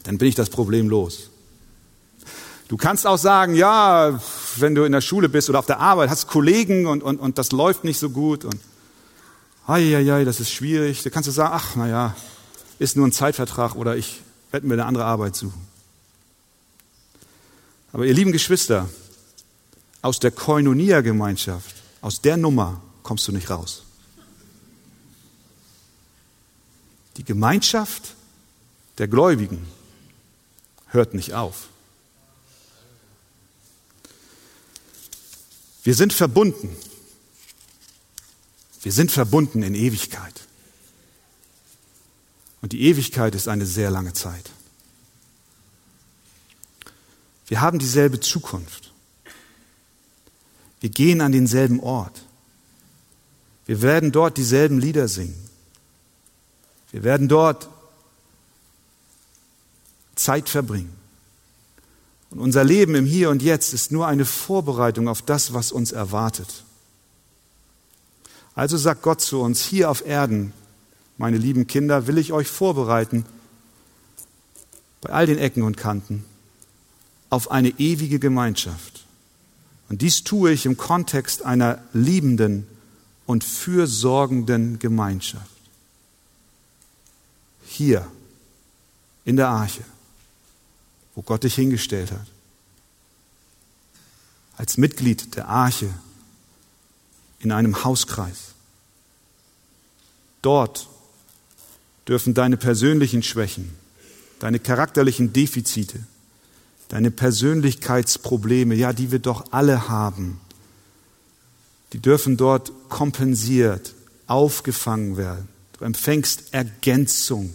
Dann 0.05 0.19
bin 0.19 0.29
ich 0.29 0.35
das 0.35 0.49
Problem 0.49 0.89
los. 0.89 1.31
Du 2.69 2.77
kannst 2.77 3.05
auch 3.05 3.19
sagen, 3.19 3.55
ja, 3.57 4.21
wenn 4.57 4.77
du 4.77 4.85
in 4.85 4.93
der 4.93 5.01
Schule 5.01 5.29
bist 5.29 5.49
oder 5.49 5.59
auf 5.59 5.67
der 5.67 5.81
Arbeit, 5.81 6.09
hast 6.09 6.29
Kollegen 6.29 6.87
und, 6.87 7.03
und, 7.03 7.19
und 7.19 7.37
das 7.37 7.51
läuft 7.51 7.83
nicht 7.83 7.99
so 7.99 8.11
gut 8.11 8.45
und 8.45 8.61
ja, 9.67 10.25
das 10.25 10.41
ist 10.41 10.51
schwierig. 10.51 11.03
Da 11.03 11.11
kannst 11.11 11.29
du 11.29 11.33
sagen, 11.33 11.53
ach, 11.55 11.77
naja, 11.77 12.17
ist 12.79 12.97
nur 12.97 13.07
ein 13.07 13.13
Zeitvertrag 13.13 13.77
oder 13.77 13.97
ich 13.97 14.21
werde 14.51 14.67
mir 14.67 14.75
eine 14.75 14.87
andere 14.87 15.05
Arbeit 15.05 15.37
suchen. 15.37 15.61
Aber 17.93 18.05
ihr 18.05 18.15
lieben 18.15 18.33
Geschwister, 18.33 18.89
aus 20.03 20.19
der 20.19 20.31
Koinonia-Gemeinschaft, 20.31 21.80
aus 22.01 22.21
der 22.21 22.37
Nummer 22.37 22.83
kommst 23.03 23.27
du 23.29 23.33
nicht 23.33 23.51
raus. 23.51 23.85
Die 27.17 27.25
Gemeinschaft 27.25 28.15
der 28.99 29.09
Gläubigen 29.09 29.67
hört 30.87 31.15
nicht 31.15 31.35
auf. 31.35 31.69
Wir 35.83 35.95
sind 35.95 36.13
verbunden. 36.13 36.77
Wir 38.83 38.93
sind 38.93 39.11
verbunden 39.11 39.63
in 39.63 39.75
Ewigkeit. 39.75 40.41
Und 42.63 42.73
die 42.73 42.83
Ewigkeit 42.83 43.35
ist 43.35 43.49
eine 43.49 43.67
sehr 43.67 43.91
lange 43.91 44.13
Zeit. 44.13 44.51
Wir 47.47 47.61
haben 47.61 47.79
dieselbe 47.79 48.21
Zukunft. 48.21 48.93
Wir 50.81 50.91
gehen 50.91 51.21
an 51.21 51.33
denselben 51.33 51.81
Ort. 51.81 52.25
Wir 53.67 53.83
werden 53.83 54.13
dort 54.13 54.37
dieselben 54.37 54.81
Lieder 54.81 55.09
singen. 55.09 55.49
Wir 56.91 57.05
werden 57.05 57.29
dort 57.29 57.69
Zeit 60.17 60.49
verbringen. 60.49 60.93
Und 62.31 62.39
unser 62.41 62.65
Leben 62.65 62.95
im 62.95 63.07
Hier 63.07 63.31
und 63.31 63.43
Jetzt 63.43 63.75
ist 63.75 63.93
nur 63.93 64.07
eine 64.07 64.25
Vorbereitung 64.25 65.09
auf 65.09 65.23
das, 65.23 65.53
was 65.53 65.73
uns 65.73 65.93
erwartet. 65.93 66.65
Also 68.55 68.77
sagt 68.77 69.03
Gott 69.03 69.21
zu 69.21 69.41
uns, 69.41 69.65
hier 69.65 69.91
auf 69.91 70.05
Erden, 70.07 70.53
meine 71.19 71.39
lieben 71.39 71.67
Kinder, 71.67 72.07
will 72.07 72.19
ich 72.19 72.33
euch 72.33 72.49
vorbereiten, 72.49 73.25
bei 75.01 75.11
all 75.11 75.27
den 75.27 75.39
Ecken 75.39 75.63
und 75.63 75.77
Kanten, 75.77 76.25
auf 77.31 77.51
eine 77.51 77.71
ewige 77.79 78.19
Gemeinschaft. 78.19 79.05
Und 79.91 80.03
dies 80.03 80.23
tue 80.23 80.53
ich 80.53 80.67
im 80.67 80.77
Kontext 80.77 81.45
einer 81.45 81.83
liebenden 81.93 82.67
und 83.27 83.43
fürsorgenden 83.43 84.79
Gemeinschaft. 84.79 85.51
Hier 87.67 88.11
in 89.25 89.37
der 89.37 89.49
Arche, 89.49 89.83
wo 91.15 91.23
Gott 91.23 91.43
dich 91.43 91.57
hingestellt 91.57 92.13
hat. 92.13 92.27
Als 94.57 94.79
Mitglied 94.79 95.35
der 95.35 95.49
Arche 95.49 95.93
in 97.41 97.51
einem 97.51 97.83
Hauskreis. 97.83 98.55
Dort 100.41 100.89
dürfen 102.07 102.33
deine 102.33 102.57
persönlichen 102.57 103.25
Schwächen, 103.25 103.75
deine 104.39 104.61
charakterlichen 104.61 105.33
Defizite, 105.33 106.05
deine 106.91 107.11
Persönlichkeitsprobleme, 107.11 108.75
ja, 108.75 108.93
die 108.93 109.11
wir 109.11 109.19
doch 109.19 109.53
alle 109.53 109.89
haben, 109.89 110.41
die 111.93 111.99
dürfen 111.99 112.37
dort 112.37 112.71
kompensiert, 112.89 113.95
aufgefangen 114.27 115.17
werden. 115.17 115.49
Du 115.79 115.85
empfängst 115.85 116.53
Ergänzung, 116.53 117.55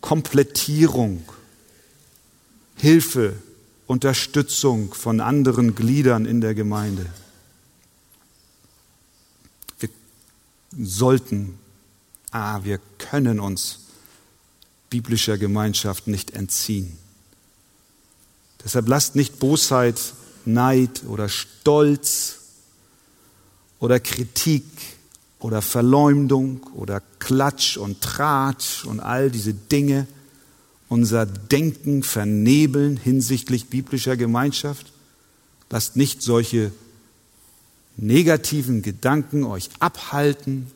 Komplettierung, 0.00 1.22
Hilfe, 2.76 3.34
Unterstützung 3.86 4.92
von 4.92 5.20
anderen 5.20 5.74
Gliedern 5.74 6.26
in 6.26 6.40
der 6.40 6.54
Gemeinde. 6.54 7.06
sollten, 10.78 11.58
ah, 12.30 12.64
wir 12.64 12.80
können 12.98 13.40
uns 13.40 13.80
biblischer 14.90 15.38
Gemeinschaft 15.38 16.06
nicht 16.06 16.32
entziehen. 16.32 16.98
Deshalb 18.64 18.88
lasst 18.88 19.16
nicht 19.16 19.38
Bosheit, 19.38 20.00
Neid 20.44 21.02
oder 21.08 21.28
Stolz 21.28 22.38
oder 23.78 24.00
Kritik 24.00 24.64
oder 25.38 25.62
Verleumdung 25.62 26.62
oder 26.74 27.02
Klatsch 27.18 27.76
und 27.76 28.00
Tratsch 28.00 28.84
und 28.84 29.00
all 29.00 29.30
diese 29.30 29.54
Dinge 29.54 30.06
unser 30.88 31.24
Denken 31.24 32.02
vernebeln 32.02 32.96
hinsichtlich 32.96 33.68
biblischer 33.68 34.16
Gemeinschaft. 34.16 34.92
Lasst 35.70 35.96
nicht 35.96 36.22
solche 36.22 36.70
negativen 37.96 38.82
Gedanken 38.82 39.44
euch 39.44 39.70
abhalten, 39.80 40.70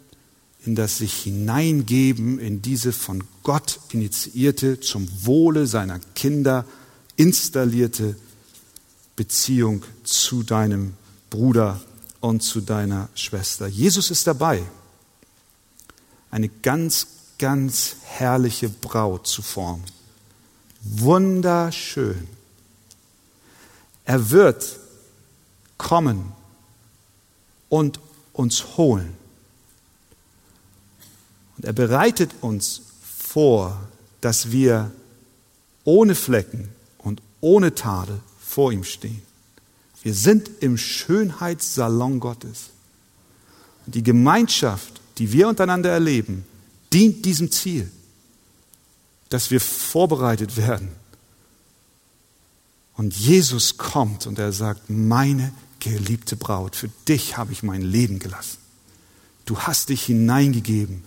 in 0.64 0.74
das 0.74 0.98
sich 0.98 1.14
hineingeben 1.14 2.38
in 2.38 2.62
diese 2.62 2.92
von 2.92 3.22
Gott 3.42 3.78
initiierte, 3.90 4.80
zum 4.80 5.06
Wohle 5.22 5.66
seiner 5.66 6.00
Kinder 6.14 6.64
installierte 7.16 8.16
Beziehung 9.16 9.82
zu 10.04 10.42
deinem 10.42 10.94
Bruder 11.30 11.80
und 12.20 12.42
zu 12.42 12.60
deiner 12.60 13.08
Schwester. 13.14 13.66
Jesus 13.66 14.10
ist 14.10 14.26
dabei, 14.26 14.62
eine 16.30 16.48
ganz, 16.48 17.06
ganz 17.38 17.96
herrliche 18.04 18.68
Braut 18.68 19.26
zu 19.26 19.42
formen. 19.42 19.84
Wunderschön. 20.82 22.28
Er 24.04 24.30
wird 24.30 24.78
kommen 25.78 26.32
und 27.68 28.00
uns 28.32 28.76
holen. 28.76 29.16
Und 31.56 31.64
er 31.64 31.72
bereitet 31.72 32.30
uns 32.40 32.82
vor, 33.02 33.80
dass 34.20 34.50
wir 34.52 34.92
ohne 35.84 36.14
Flecken 36.14 36.68
ohne 37.46 37.76
Tadel 37.76 38.18
vor 38.40 38.72
ihm 38.72 38.82
stehen. 38.82 39.22
Wir 40.02 40.14
sind 40.14 40.50
im 40.60 40.76
Schönheitssalon 40.76 42.18
Gottes. 42.18 42.70
Und 43.86 43.94
die 43.94 44.02
Gemeinschaft, 44.02 45.00
die 45.18 45.30
wir 45.30 45.46
untereinander 45.46 45.90
erleben, 45.90 46.44
dient 46.92 47.24
diesem 47.24 47.52
Ziel, 47.52 47.88
dass 49.28 49.52
wir 49.52 49.60
vorbereitet 49.60 50.56
werden. 50.56 50.88
Und 52.94 53.16
Jesus 53.16 53.76
kommt 53.76 54.26
und 54.26 54.40
er 54.40 54.52
sagt, 54.52 54.90
meine 54.90 55.52
geliebte 55.78 56.34
Braut, 56.34 56.74
für 56.74 56.90
dich 57.06 57.36
habe 57.36 57.52
ich 57.52 57.62
mein 57.62 57.82
Leben 57.82 58.18
gelassen. 58.18 58.58
Du 59.44 59.56
hast 59.60 59.90
dich 59.90 60.02
hineingegeben 60.04 61.04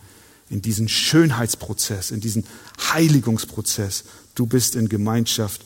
in 0.50 0.62
diesen 0.62 0.88
Schönheitsprozess, 0.88 2.12
in 2.12 2.22
diesen 2.22 2.46
Heiligungsprozess. 2.94 4.06
Du 4.36 4.46
bist 4.46 4.78
in 4.78 4.88
Gemeinschaft 4.88 5.66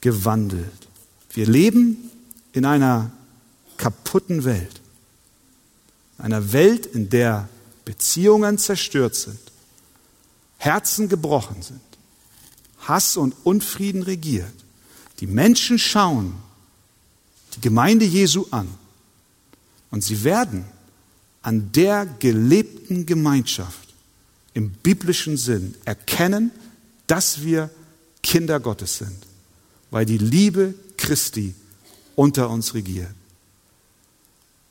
gewandelt. 0.00 0.88
Wir 1.32 1.46
leben 1.46 2.10
in 2.52 2.64
einer 2.64 3.10
kaputten 3.76 4.44
Welt, 4.44 4.80
einer 6.18 6.52
Welt, 6.52 6.86
in 6.86 7.08
der 7.08 7.48
Beziehungen 7.84 8.58
zerstört 8.58 9.14
sind, 9.14 9.38
Herzen 10.58 11.08
gebrochen 11.08 11.62
sind, 11.62 11.80
Hass 12.80 13.16
und 13.16 13.34
Unfrieden 13.44 14.02
regiert, 14.02 14.52
die 15.20 15.26
Menschen 15.26 15.78
schauen 15.78 16.34
die 17.54 17.60
Gemeinde 17.60 18.04
Jesu 18.04 18.46
an. 18.50 18.68
Und 19.90 20.04
sie 20.04 20.24
werden 20.24 20.64
an 21.42 21.72
der 21.72 22.06
gelebten 22.06 23.06
Gemeinschaft 23.06 23.88
im 24.54 24.70
biblischen 24.70 25.36
Sinn 25.36 25.74
erkennen, 25.84 26.50
dass 27.06 27.42
wir 27.42 27.70
Kinder 28.22 28.60
Gottes 28.60 28.98
sind, 28.98 29.26
weil 29.90 30.06
die 30.06 30.18
Liebe 30.18 30.74
Christi 30.96 31.54
unter 32.16 32.50
uns 32.50 32.74
regiert. 32.74 33.14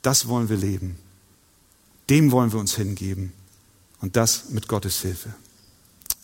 Das 0.02 0.28
wollen 0.28 0.50
wir 0.50 0.58
leben. 0.58 0.98
Dem 2.10 2.32
wollen 2.32 2.52
wir 2.52 2.60
uns 2.60 2.76
hingeben. 2.76 3.34
Und 4.02 4.16
das 4.16 4.50
mit 4.50 4.68
Gottes 4.68 5.02
Hilfe. 5.02 5.34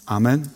Amen. 0.06 0.50